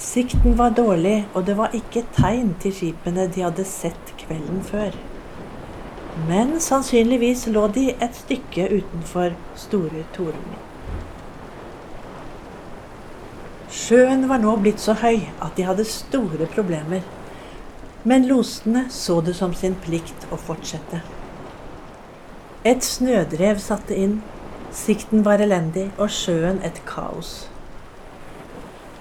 Sikten 0.01 0.57
var 0.59 0.73
dårlig, 0.75 1.27
og 1.35 1.45
det 1.47 1.57
var 1.59 1.75
ikke 1.77 2.07
tegn 2.17 2.55
til 2.63 2.73
skipene 2.73 3.27
de 3.35 3.45
hadde 3.45 3.67
sett 3.69 4.15
kvelden 4.23 4.63
før. 4.65 4.97
Men 6.29 6.57
sannsynligvis 6.61 7.47
lå 7.53 7.67
de 7.75 7.91
et 7.93 8.17
stykke 8.17 8.67
utenfor 8.81 9.37
Store 9.61 10.05
Torungen. 10.17 10.70
Sjøen 13.91 14.29
var 14.31 14.39
nå 14.39 14.53
blitt 14.63 14.79
så 14.79 14.95
høy 15.01 15.25
at 15.43 15.57
de 15.57 15.65
hadde 15.67 15.83
store 15.83 16.47
problemer. 16.53 17.01
Men 18.07 18.29
losene 18.29 18.85
så 18.95 19.17
det 19.27 19.35
som 19.35 19.51
sin 19.51 19.75
plikt 19.83 20.29
å 20.31 20.39
fortsette. 20.39 21.01
Et 22.63 22.87
snødrev 22.87 23.59
satte 23.59 23.99
inn, 23.99 24.21
sikten 24.71 25.27
var 25.27 25.43
elendig 25.43 25.89
og 25.97 26.15
sjøen 26.15 26.63
et 26.63 26.79
kaos. 26.87 27.35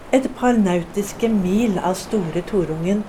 Et 0.10 0.26
par 0.42 0.58
nautiske 0.58 1.30
mil 1.38 1.78
av 1.78 1.94
Store 2.02 2.42
Torungen 2.50 3.06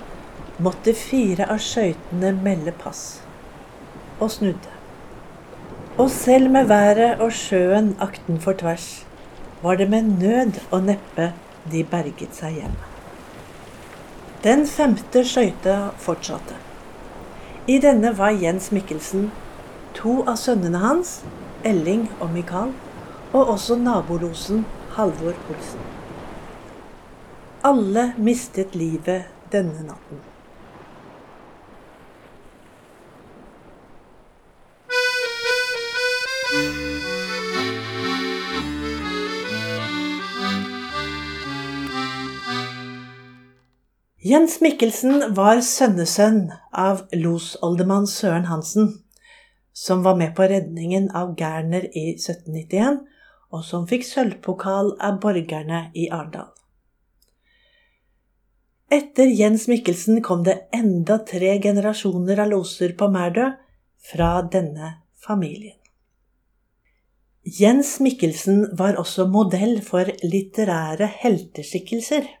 måtte 0.61 0.93
fire 0.93 1.49
av 1.49 1.65
skøytene 1.65 2.35
melde 2.45 2.77
pass, 2.77 3.23
og 4.19 4.35
snudde. 4.37 4.79
Og 5.97 6.13
selv 6.13 6.53
med 6.53 6.69
været 6.69 7.17
og 7.17 7.33
sjøen 7.33 7.95
aktenfor 7.97 8.61
tvers 8.61 8.91
var 9.65 9.81
det 9.81 9.89
med 9.89 10.19
nød 10.21 10.67
og 10.69 10.83
neppe 10.85 11.33
de 11.69 11.83
berget 11.83 12.35
seg 12.35 12.57
hjem. 12.61 12.75
Den 14.43 14.65
femte 14.65 15.21
skøyta 15.27 15.91
fortsatte. 16.01 16.57
I 17.69 17.77
denne 17.83 18.15
var 18.17 18.33
Jens 18.33 18.71
Mikkelsen, 18.73 19.29
to 19.93 20.21
av 20.25 20.39
sønnene 20.41 20.81
hans, 20.81 21.19
Elling 21.63 22.07
og 22.19 22.31
Mikael, 22.33 22.73
og 23.33 23.53
også 23.53 23.77
nabolosen 23.77 24.65
Halvor 24.95 25.37
Olsen. 25.53 25.85
Alle 27.63 28.11
mistet 28.17 28.73
livet 28.75 29.29
denne 29.53 29.85
natten. 29.85 30.30
Jens 44.31 44.61
Mikkelsen 44.63 45.33
var 45.35 45.59
sønnesønn 45.65 46.53
av 46.77 47.01
losoldermann 47.11 48.05
Søren 48.07 48.45
Hansen, 48.47 48.85
som 49.75 50.05
var 50.05 50.15
med 50.19 50.31
på 50.37 50.45
redningen 50.47 51.09
av 51.17 51.33
Gerner 51.39 51.89
i 51.89 52.13
1791, 52.13 53.01
og 53.51 53.65
som 53.67 53.89
fikk 53.89 54.07
sølvpokal 54.07 54.93
av 55.03 55.17
borgerne 55.25 55.81
i 55.97 56.07
Arendal. 56.07 56.47
Etter 58.91 59.27
Jens 59.35 59.67
Mikkelsen 59.67 60.23
kom 60.23 60.45
det 60.47 60.61
enda 60.79 61.19
tre 61.27 61.57
generasjoner 61.65 62.45
av 62.45 62.53
loser 62.53 62.95
på 62.95 63.11
Mærdø 63.11 63.51
fra 64.13 64.33
denne 64.53 64.93
familien. 65.27 65.75
Jens 67.43 67.97
Mikkelsen 67.99 68.69
var 68.79 69.01
også 69.01 69.27
modell 69.27 69.81
for 69.83 70.07
litterære 70.23 71.09
helteskikkelser. 71.25 72.37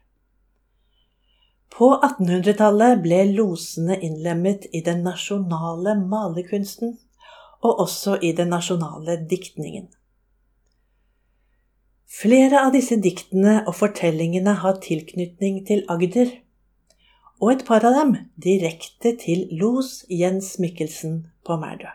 På 1.81 1.87
1800-tallet 1.97 2.99
ble 3.01 3.23
losene 3.33 3.95
innlemmet 4.05 4.67
i 4.69 4.83
den 4.85 4.99
nasjonale 5.01 5.95
malerkunsten, 5.97 6.91
og 7.65 7.79
også 7.81 8.19
i 8.21 8.29
den 8.37 8.51
nasjonale 8.53 9.15
diktningen. 9.31 9.87
Flere 12.05 12.59
av 12.67 12.75
disse 12.75 12.99
diktene 13.01 13.55
og 13.63 13.73
fortellingene 13.79 14.53
har 14.61 14.77
tilknytning 14.83 15.57
til 15.65 15.81
Agder, 15.89 16.29
og 17.41 17.55
et 17.55 17.65
par 17.65 17.81
av 17.89 17.97
dem 17.97 18.13
direkte 18.45 19.15
til 19.25 19.47
los 19.63 20.03
Jens 20.05 20.51
Mikkelsen 20.61 21.17
på 21.41 21.57
Mærdø. 21.57 21.89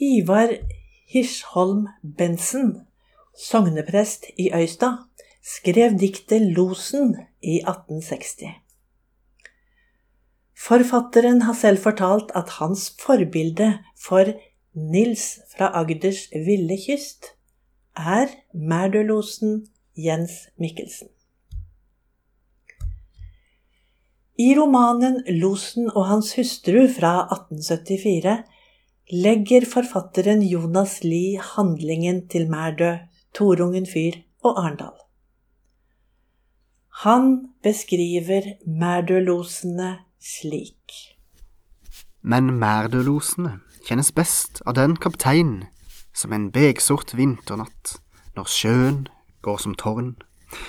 Ivar 0.00 0.56
Hirsholm 1.12 1.90
Bensen, 2.16 2.72
sogneprest 3.36 4.30
i 4.40 4.48
Øystad, 4.56 5.09
skrev 5.50 5.96
diktet 5.98 6.42
Losen 6.56 7.14
i 7.42 7.58
1860. 7.62 8.50
Forfatteren 10.60 11.42
har 11.46 11.56
selv 11.56 11.80
fortalt 11.82 12.32
at 12.36 12.58
hans 12.60 12.90
forbilde 13.00 13.72
for 13.98 14.28
Nils 14.74 15.40
fra 15.50 15.70
Agders 15.80 16.28
ville 16.46 16.76
kyst 16.78 17.32
er 17.96 18.30
Merdølosen 18.54 19.64
Jens 19.98 20.46
Mikkelsen. 20.60 21.08
I 24.40 24.54
romanen 24.56 25.20
'Losen 25.26 25.90
og 25.90 26.06
hans 26.08 26.32
hustru' 26.36 26.86
fra 26.94 27.12
1874 27.34 28.38
legger 29.12 29.66
forfatteren 29.68 30.42
Jonas 30.42 31.02
Lie 31.04 31.40
handlingen 31.56 32.28
til 32.28 32.48
Merdø, 32.48 32.94
Torungen 33.34 33.86
fyr 33.86 34.22
og 34.42 34.64
Arendal. 34.64 35.09
Han 36.90 37.48
beskriver 37.62 38.42
Mærdølosene 38.66 39.98
slik. 40.20 41.16
Men 42.22 42.50
Mærdølosene 42.58 43.60
kjennes 43.86 44.10
best 44.12 44.60
av 44.66 44.74
den 44.76 44.96
kaptein 45.00 45.64
som 46.12 46.34
en 46.34 46.50
begsort 46.52 47.14
vinternatt, 47.16 47.94
når 48.36 48.50
sjøen 48.50 49.06
går 49.40 49.62
som 49.62 49.74
tårn, 49.78 50.16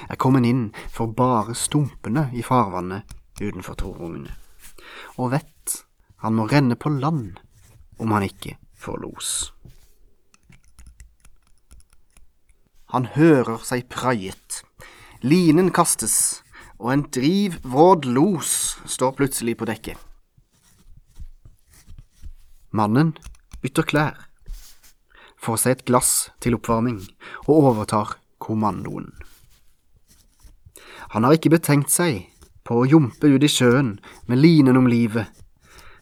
er 0.10 0.16
kommet 0.16 0.46
inn 0.46 0.70
for 0.94 1.12
bare 1.12 1.56
stumpene 1.58 2.30
i 2.38 2.46
farvannet 2.46 3.10
utenfor 3.42 3.76
Torungene, 3.82 4.32
og 5.18 5.34
vet 5.34 5.82
han 6.22 6.38
må 6.38 6.46
renne 6.48 6.78
på 6.78 6.94
land 6.94 7.42
om 7.98 8.14
han 8.14 8.30
ikke 8.30 8.56
får 8.78 9.02
los. 9.02 9.30
Han 12.94 13.08
hører 13.16 13.64
seg 13.66 13.88
praiet 13.90 14.62
Linen 15.22 15.70
kastes, 15.70 16.42
og 16.82 16.96
en 16.96 17.04
drivvråd 17.14 18.08
los 18.10 18.80
står 18.90 19.12
plutselig 19.20 19.54
på 19.60 19.68
dekket. 19.70 20.00
Mannen 22.74 23.12
bytter 23.62 23.86
klær, 23.86 24.18
får 25.38 25.62
seg 25.62 25.76
et 25.76 25.86
glass 25.86 26.32
til 26.42 26.58
oppvarming 26.58 26.98
og 27.44 27.54
overtar 27.70 28.16
kommandoen. 28.42 29.12
Han 31.14 31.28
har 31.28 31.38
ikke 31.38 31.54
betenkt 31.54 31.94
seg 31.94 32.24
på 32.66 32.82
å 32.82 32.90
jumpe 32.90 33.30
ut 33.30 33.46
i 33.46 33.52
sjøen 33.52 34.00
med 34.26 34.42
linen 34.42 34.80
om 34.80 34.90
livet, 34.90 35.30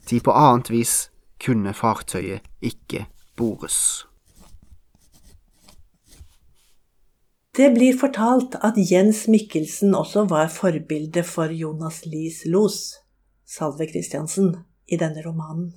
til 0.08 0.24
på 0.24 0.32
annet 0.32 0.72
vis 0.72 1.10
kunne 1.44 1.76
fartøyet 1.76 2.48
ikke 2.64 3.10
bores. 3.36 4.09
Det 7.60 7.74
blir 7.76 7.98
fortalt 8.00 8.54
at 8.64 8.78
Jens 8.80 9.26
Mikkelsen 9.28 9.92
også 9.96 10.22
var 10.32 10.48
forbilde 10.48 11.26
for 11.28 11.52
Jonas 11.52 12.06
Lies 12.06 12.46
los, 12.48 12.76
Salve 13.44 13.84
Christiansen, 13.90 14.54
i 14.88 14.96
denne 14.96 15.20
romanen. 15.26 15.74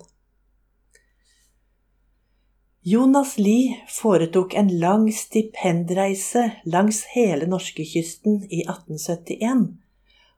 Jonas 2.87 3.33
Lie 3.37 3.81
foretok 3.91 4.55
en 4.55 4.71
lang 4.79 5.09
stipendreise 5.11 6.45
langs 6.63 7.01
hele 7.17 7.49
norskekysten 7.51 8.45
i 8.47 8.61
1871 8.63 9.65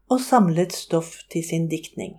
og 0.10 0.22
samlet 0.22 0.74
stoff 0.74 1.14
til 1.30 1.46
sin 1.46 1.70
diktning. 1.70 2.16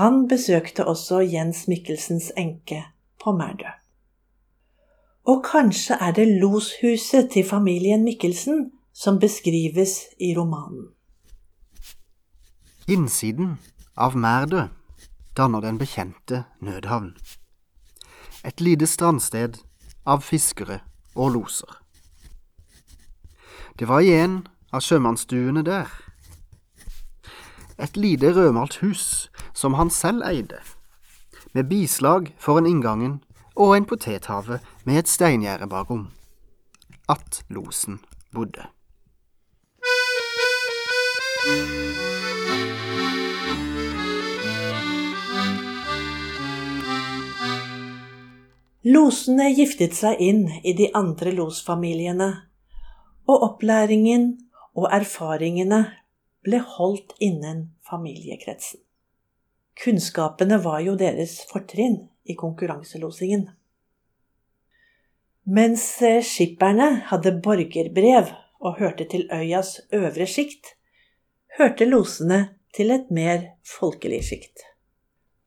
Han 0.00 0.24
besøkte 0.28 0.88
også 0.88 1.20
Jens 1.20 1.66
Mikkelsens 1.68 2.32
enke 2.36 2.80
på 3.20 3.36
Mærdø. 3.36 3.76
Og 5.28 5.44
kanskje 5.44 5.94
er 6.00 6.12
det 6.16 6.28
loshuset 6.40 7.30
til 7.32 7.44
familien 7.44 8.04
Mikkelsen 8.04 8.70
som 8.94 9.18
beskrives 9.20 9.90
i 10.20 10.32
romanen. 10.38 10.88
Innsiden 12.88 13.58
av 13.96 14.16
Mærdø 14.16 14.62
danner 15.36 15.60
den 15.60 15.78
bekjente 15.78 16.44
nødhavn. 16.60 17.12
Et 18.44 18.60
lite 18.60 18.86
strandsted 18.86 19.60
av 20.06 20.24
fiskere 20.24 20.80
og 21.14 21.30
loser. 21.36 21.76
Det 23.78 23.88
var 23.88 24.00
i 24.00 24.16
en 24.16 24.46
av 24.72 24.80
sjømannsstuene 24.80 25.62
der. 25.62 25.92
Et 27.78 27.96
lite 27.96 28.32
rødmalt 28.32 28.80
hus 28.80 29.28
som 29.54 29.74
han 29.74 29.90
selv 29.90 30.24
eide, 30.24 30.58
med 31.52 31.68
bislag 31.68 32.32
foran 32.38 32.66
inngangen 32.66 33.20
og 33.58 33.76
en 33.76 33.84
potethave 33.84 34.60
med 34.88 35.02
et 35.02 35.08
steingjerde 35.08 35.66
bakom. 35.68 36.06
At 37.12 37.42
losen 37.52 37.98
bodde. 38.32 38.64
Losene 48.88 49.50
giftet 49.52 49.92
seg 49.98 50.22
inn 50.24 50.46
i 50.64 50.72
de 50.72 50.88
andre 50.96 51.34
losfamiliene, 51.36 52.30
og 53.28 53.44
opplæringen 53.44 54.30
og 54.72 54.88
erfaringene 54.88 55.82
ble 56.48 56.62
holdt 56.64 57.12
innen 57.20 57.66
familiekretsen. 57.84 58.80
Kunnskapene 59.84 60.62
var 60.64 60.80
jo 60.80 60.96
deres 60.96 61.42
fortrinn 61.52 62.06
i 62.24 62.40
konkurranselosingen. 62.40 63.50
Mens 65.48 66.02
eh, 66.02 66.20
skipperne 66.20 66.88
hadde 67.08 67.32
borgerbrev 67.44 68.34
og 68.60 68.80
hørte 68.82 69.06
til 69.08 69.28
øyas 69.32 69.78
øvre 69.96 70.26
sjikt, 70.28 70.74
hørte 71.56 71.86
losene 71.88 72.40
til 72.76 72.92
et 72.92 73.08
mer 73.10 73.46
folkelig 73.78 74.20
sjikt. 74.28 74.66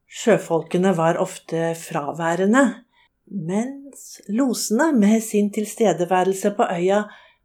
Sjøfolkene 0.10 0.96
var 0.98 1.20
ofte 1.22 1.76
fraværende, 1.78 2.64
mens 3.30 4.22
losene 4.28 4.90
med 4.98 5.22
sin 5.22 5.52
tilstedeværelse 5.54 6.56
på 6.58 6.66
øya 6.66 7.04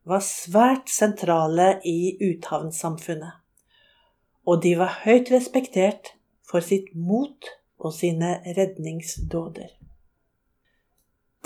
var 0.08 0.24
svært 0.24 0.88
sentrale 0.90 1.74
i 1.84 2.16
uthavnssamfunnet. 2.24 3.36
Og 4.46 4.62
de 4.62 4.78
var 4.78 5.02
høyt 5.04 5.30
respektert 5.34 6.14
for 6.48 6.64
sitt 6.64 6.94
mot 6.94 7.52
og 7.78 7.92
sine 7.92 8.38
redningsdåder. 8.56 9.74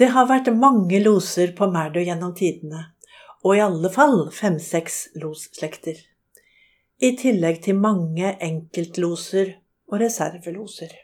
Det 0.00 0.06
har 0.14 0.30
vært 0.30 0.46
mange 0.56 0.96
loser 1.04 1.50
på 1.56 1.66
Merdø 1.68 2.00
gjennom 2.00 2.30
tidene, 2.32 2.86
og 3.44 3.52
i 3.52 3.60
alle 3.60 3.90
fall 3.92 4.30
fem-seks 4.32 5.10
losslekter. 5.20 5.98
I 7.04 7.10
tillegg 7.20 7.58
til 7.66 7.76
mange 7.76 8.30
enkeltloser 8.46 9.50
og 9.90 9.98
reserveloser. 10.00 10.94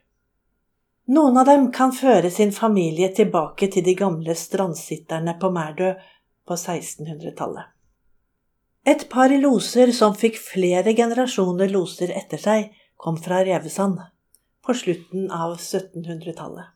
Noen 1.12 1.37
av 1.37 1.44
dem 1.50 1.66
kan 1.76 1.92
føre 1.92 2.30
sin 2.32 2.54
familie 2.56 3.11
tilbake 3.18 3.68
til 3.74 3.85
de 3.85 3.92
gamle 3.98 4.35
strandsitterne 4.35 5.37
på 5.42 5.50
Merdø 5.52 5.90
på 6.48 6.56
1600-tallet. 6.56 7.68
Et 8.88 9.04
par 9.12 9.35
loser 9.42 9.92
som 9.92 10.16
fikk 10.16 10.40
flere 10.40 10.96
generasjoner 10.96 11.68
loser 11.74 12.14
etter 12.16 12.40
seg, 12.40 12.72
kom 12.96 13.20
fra 13.20 13.42
Revesand 13.44 14.00
på 14.64 14.78
slutten 14.80 15.28
av 15.28 15.59
1700-tallet. 15.59 16.76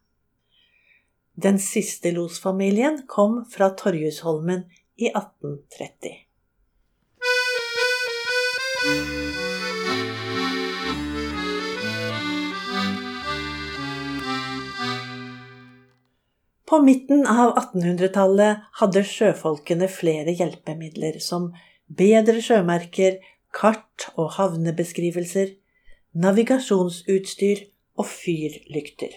Den 1.35 1.59
siste 1.59 2.11
losfamilien 2.13 3.03
kom 3.07 3.45
fra 3.51 3.71
Torjusholmen 3.71 4.65
i 4.97 5.09
1830. 5.13 6.27
På 16.71 16.79
midten 16.83 17.25
av 17.27 17.57
1800-tallet 17.59 18.67
hadde 18.79 19.01
sjøfolkene 19.03 19.89
flere 19.91 20.35
hjelpemidler, 20.39 21.19
som 21.19 21.49
bedre 21.87 22.39
sjømerker, 22.45 23.19
kart 23.51 24.07
og 24.15 24.37
havnebeskrivelser, 24.37 25.57
navigasjonsutstyr 26.15 27.65
og 27.99 28.07
fyrlykter. 28.07 29.17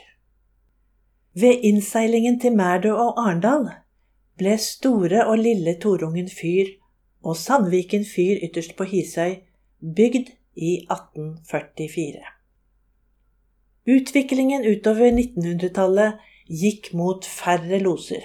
Ved 1.34 1.64
innseilingen 1.66 2.40
til 2.40 2.54
Mærdø 2.54 2.92
og 2.94 3.18
Arendal 3.18 3.70
ble 4.38 4.58
Store 4.62 5.26
og 5.26 5.40
Lille 5.42 5.74
Torungen 5.82 6.30
fyr 6.30 6.68
og 7.24 7.38
Sandviken 7.38 8.06
fyr 8.06 8.44
ytterst 8.46 8.76
på 8.78 8.86
Hisøy 8.90 9.40
bygd 9.82 10.30
i 10.56 10.76
1844. 10.92 12.22
Utviklingen 13.96 14.68
utover 14.70 15.10
1900-tallet 15.10 16.22
gikk 16.62 16.92
mot 16.94 17.26
færre 17.26 17.82
loser 17.82 18.22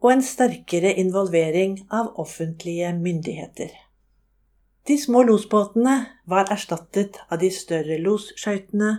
og 0.00 0.12
en 0.12 0.24
sterkere 0.24 0.94
involvering 1.02 1.76
av 1.90 2.14
offentlige 2.16 2.94
myndigheter. 2.96 3.70
De 4.88 4.96
små 4.96 5.22
losbåtene 5.28 5.98
var 6.24 6.48
erstattet 6.54 7.20
av 7.28 7.42
de 7.42 7.52
større 7.52 8.00
losskøytene 8.00 8.92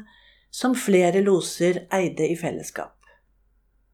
som 0.51 0.77
flere 0.77 1.23
loser 1.25 1.85
eide 1.95 2.29
i 2.29 2.37
fellesskap. 2.37 2.98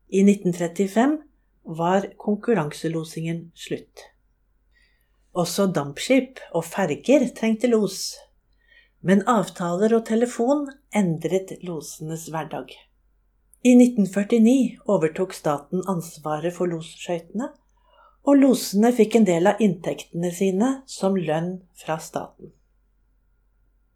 I 0.09 0.21
1935 0.21 1.17
var 1.65 2.07
konkurranselosingen 2.17 3.51
slutt. 3.55 4.05
Også 5.33 5.65
dampskip 5.67 6.39
og 6.53 6.63
ferger 6.65 7.25
trengte 7.35 7.67
los, 7.71 8.15
men 9.01 9.25
avtaler 9.29 9.93
og 9.97 10.05
telefon 10.07 10.67
endret 10.95 11.57
losenes 11.65 12.27
hverdag. 12.31 12.71
I 13.65 13.73
1949 13.73 14.85
overtok 14.93 15.33
staten 15.33 15.81
ansvaret 15.89 16.53
for 16.53 16.69
losskøytene, 16.69 17.49
og 18.25 18.41
losene 18.41 18.91
fikk 18.93 19.19
en 19.19 19.27
del 19.27 19.49
av 19.49 19.61
inntektene 19.61 20.31
sine 20.33 20.71
som 20.89 21.17
lønn 21.17 21.59
fra 21.77 21.97
staten. 22.01 22.53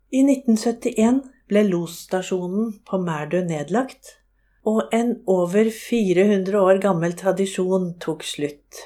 I 0.09 0.21
1971 0.25 1.21
ble 1.49 1.63
losstasjonen 1.69 2.75
på 2.85 2.97
Mærdø 3.01 3.43
nedlagt, 3.45 4.18
og 4.67 4.93
en 4.93 5.15
over 5.27 5.69
400 5.71 6.59
år 6.59 6.81
gammel 6.83 7.15
tradisjon 7.17 7.93
tok 7.99 8.23
slutt. 8.27 8.81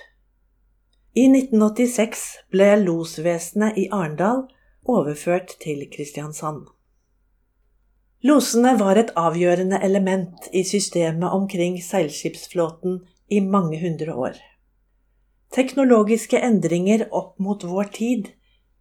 I 1.14 1.28
1986 1.30 2.22
ble 2.54 2.70
losvesenet 2.84 3.78
i 3.78 3.88
Arendal 3.92 4.48
overført 4.90 5.56
til 5.62 5.86
Kristiansand. 5.94 6.66
Losene 8.24 8.78
var 8.80 8.98
et 8.98 9.12
avgjørende 9.20 9.82
element 9.84 10.48
i 10.56 10.64
systemet 10.64 11.36
omkring 11.36 11.76
seilskipsflåten 11.84 13.02
i 13.30 13.42
mange 13.44 13.82
hundre 13.82 14.16
år. 14.16 14.40
Teknologiske 15.54 16.40
endringer 16.40 17.06
opp 17.12 17.36
mot 17.40 17.64
vår 17.68 17.92
tid 17.94 18.32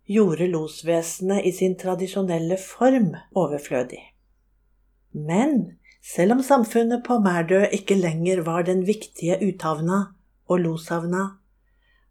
gjorde 0.09 0.47
losvesenet 0.49 1.45
i 1.45 1.53
sin 1.53 1.75
tradisjonelle 1.79 2.57
form 2.57 3.13
overflødig. 3.37 4.01
Men 5.13 5.82
selv 6.03 6.33
om 6.33 6.43
samfunnet 6.43 7.05
på 7.07 7.19
Mærdø 7.23 7.62
ikke 7.73 7.95
lenger 7.95 8.43
var 8.43 8.67
den 8.67 8.83
viktige 8.87 9.38
uthavna 9.47 10.03
og 10.51 10.61
loshavna, 10.65 11.29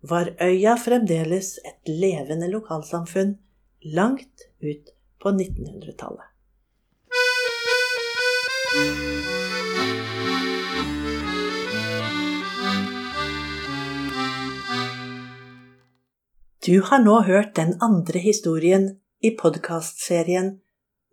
var 0.01 0.31
øya 0.41 0.77
fremdeles 0.79 1.59
et 1.67 1.91
levende 1.91 2.47
lokalsamfunn 2.49 3.35
langt 3.83 4.47
ut 4.63 4.95
på 5.21 5.29
1900-tallet. 5.29 6.27
Du 16.61 16.81
har 16.85 17.01
nå 17.03 17.21
hørt 17.25 17.55
den 17.57 17.75
andre 17.81 18.19
historien 18.19 18.83
i 19.21 19.35
podkastserien 19.37 20.59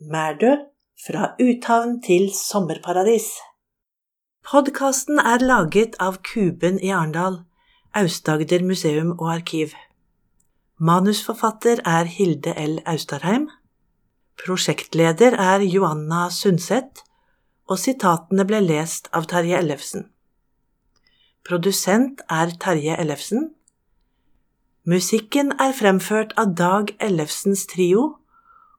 Mærdø 0.01 0.57
fra 1.07 1.35
uthavn 1.41 2.01
til 2.03 2.31
sommerparadis. 2.35 3.29
Podkasten 4.49 5.21
er 5.21 5.45
laget 5.45 5.95
av 6.03 6.19
Kuben 6.27 6.81
i 6.83 6.91
Arendal, 6.91 7.43
Aust-Agder 7.95 8.65
museum 8.67 9.13
og 9.19 9.31
arkiv. 9.37 9.75
Manusforfatter 10.79 11.83
er 11.87 12.11
Hilde 12.11 12.55
L. 12.59 12.79
Austarheim. 12.87 13.49
Prosjektleder 14.39 15.35
er 15.39 15.65
Joanna 15.67 16.29
Sundseth, 16.31 17.05
og 17.69 17.79
sitatene 17.79 18.47
ble 18.49 18.63
lest 18.65 19.11
av 19.13 19.27
Terje 19.31 19.59
Ellefsen. 19.59 20.09
Produsent 21.47 22.23
er 22.31 22.55
Terje 22.61 22.97
Ellefsen. 22.99 23.51
Musikken 24.89 25.53
er 25.61 25.75
fremført 25.77 26.33
av 26.41 26.55
Dag 26.57 26.95
Ellefsens 27.01 27.67
trio 27.69 28.18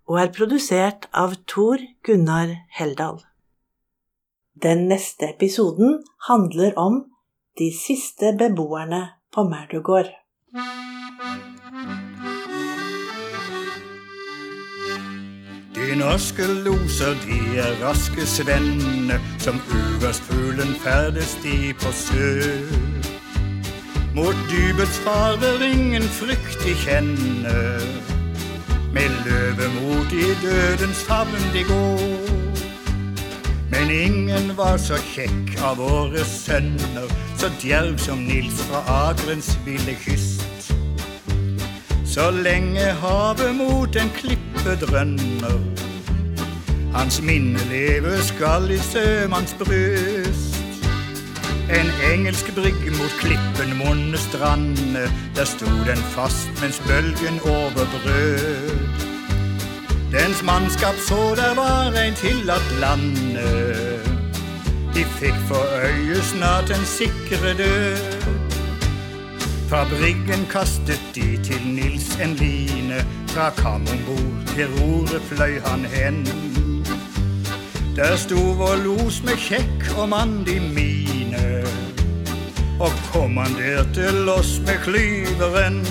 og 0.09 0.17
er 0.23 0.31
produsert 0.33 1.05
av 1.13 1.35
Tor 1.45 1.81
Gunnar 2.05 2.55
Heldal. 2.73 3.21
Den 4.63 4.87
neste 4.89 5.29
episoden 5.29 5.99
handler 6.27 6.73
om 6.81 7.03
de 7.59 7.69
siste 7.75 8.33
beboerne 8.39 9.03
på 9.33 9.45
Merdugård. 9.45 10.09
De 15.77 15.95
norske 15.95 16.45
loser, 16.65 17.15
de 17.27 17.39
er 17.61 17.77
raske 17.83 18.25
svenne, 18.25 19.21
som 19.39 19.61
uværsfuglen 19.69 20.73
ferdes 20.83 21.37
de 21.45 21.73
på 21.79 21.93
sjø. 21.93 22.31
Mot 24.17 24.45
dypets 24.49 24.99
farer 25.05 25.61
ingen 25.69 26.03
frykt 26.19 26.63
de 26.65 26.73
kjenner, 26.83 28.18
med 28.93 29.09
løvemot 29.25 30.11
i 30.11 30.27
dødens 30.43 31.03
favn 31.03 31.45
de 31.53 31.63
går. 31.63 32.39
Men 33.71 33.91
ingen 33.91 34.57
var 34.57 34.77
så 34.77 34.97
kjekk 35.13 35.61
av 35.63 35.77
våre 35.77 36.25
sønner, 36.25 37.07
så 37.37 37.51
djerv 37.61 37.97
som 37.97 38.17
Nils 38.17 38.61
fra 38.69 38.81
Agrens 39.09 39.53
ville 39.65 39.95
kyst. 40.01 40.73
Så 42.05 42.31
lenge 42.31 42.91
havet 43.01 43.55
mot 43.55 43.95
en 43.95 44.09
klippe 44.17 44.75
drønner, 44.81 45.59
hans 46.93 47.21
minne 47.21 47.61
leve 47.69 48.17
skal 48.25 48.71
i 48.71 48.81
sømanns 48.91 49.55
bryst. 49.59 50.48
En 51.69 51.91
engelsk 52.11 52.55
brygg 52.55 52.97
mot 52.97 53.13
klippen 53.19 53.77
monne 53.77 54.17
strande, 54.17 55.11
der 55.35 55.45
sto 55.45 55.69
den 55.85 56.01
fast 56.15 56.49
mens 56.61 56.81
bølgen 56.87 57.39
overbrød. 57.45 58.79
Dens 60.11 60.43
mannskap 60.43 60.95
så 61.07 61.35
der 61.35 61.55
var 61.55 61.93
ein 61.93 62.15
tillatt 62.15 62.71
lande. 62.79 63.49
De 64.95 65.05
fikk 65.19 65.37
for 65.47 65.65
øye 65.85 66.21
snart 66.21 66.69
en 66.69 66.85
sikre 66.85 67.53
død. 67.57 67.97
Fra 69.69 69.85
bryggen 69.85 70.47
kastet 70.49 71.01
de 71.15 71.37
til 71.43 71.61
Nils 71.65 72.17
en 72.23 72.33
line, 72.33 73.05
fra 73.27 73.49
kam 73.49 73.81
om 73.81 73.99
bord 74.07 74.55
til 74.55 74.67
roret 74.79 75.21
fløy 75.21 75.61
han 75.65 75.85
hen. 75.85 76.27
Der 77.95 78.15
sto 78.15 78.41
vår 78.57 78.75
los 78.75 79.23
med 79.23 79.37
kjekk 79.37 79.97
og 79.97 80.09
mandig 80.09 80.61
mine 80.61 81.08
og 82.79 82.91
kommanderte 83.13 84.11
loss 84.25 84.59
med 84.65 84.79
klyveren. 84.83 85.81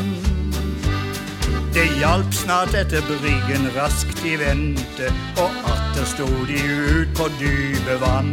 Det 1.75 1.85
hjalp 2.01 2.33
snart 2.35 2.75
etter 2.75 3.05
bryggen 3.07 3.69
raskt 3.77 4.25
i 4.27 4.37
vente, 4.41 5.13
og 5.37 5.51
atter 5.69 6.07
sto 6.09 6.29
de 6.49 6.59
ut 6.99 7.13
på 7.19 7.29
dype 7.41 7.99
vann. 8.01 8.33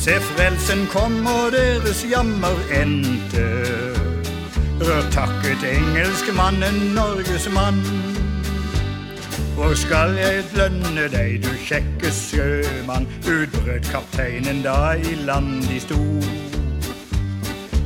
Se, 0.00 0.16
frelsen 0.32 0.86
kom, 0.92 1.20
og 1.26 1.52
deres 1.52 2.04
jammer 2.08 2.56
endte. 2.72 3.44
Takket 5.12 5.64
engelskmannen 5.68 6.94
Norges 6.96 7.48
mann. 7.52 7.82
Hvor 9.54 9.74
skal 9.76 10.16
jeg 10.16 10.44
lønne 10.56 11.04
deg, 11.12 11.42
du 11.44 11.50
kjekke 11.66 12.08
sjømann, 12.16 13.04
utbrøt 13.28 13.90
kapteinen 13.92 14.62
da 14.64 14.94
i 14.96 15.18
land 15.28 15.66
de 15.68 15.82
sto. 15.84 16.00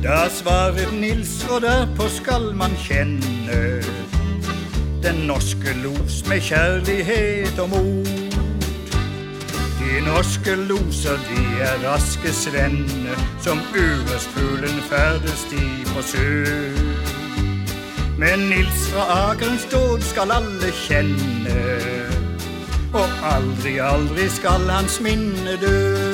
Da 0.03 0.29
svarer 0.29 0.91
Nils, 0.91 1.45
og 1.49 1.61
derpå 1.61 2.09
skal 2.09 2.51
man 2.55 2.71
kjenne 2.77 3.81
den 5.03 5.15
norske 5.27 5.73
los 5.83 6.27
med 6.27 6.41
kjærlighet 6.41 7.59
og 7.59 7.69
mot. 7.69 8.07
De 9.79 10.01
norske 10.05 10.55
loser, 10.55 11.17
de 11.29 11.41
er 11.61 11.75
raske 11.85 12.33
svenner, 12.33 13.19
som 13.41 13.61
uværspølen 13.75 14.81
ferdes 14.89 15.45
de 15.51 15.61
på 15.93 16.01
sjø. 16.01 16.45
Men 18.17 18.39
Nils 18.49 18.89
fra 18.89 19.29
Akerens 19.29 19.67
dåd 19.71 20.01
skal 20.01 20.31
alle 20.31 20.71
kjenne, 20.87 21.59
og 22.93 23.09
aldri, 23.35 23.77
aldri 23.77 24.29
skal 24.29 24.69
hans 24.69 25.01
minne 25.01 25.57
dø. 25.61 26.04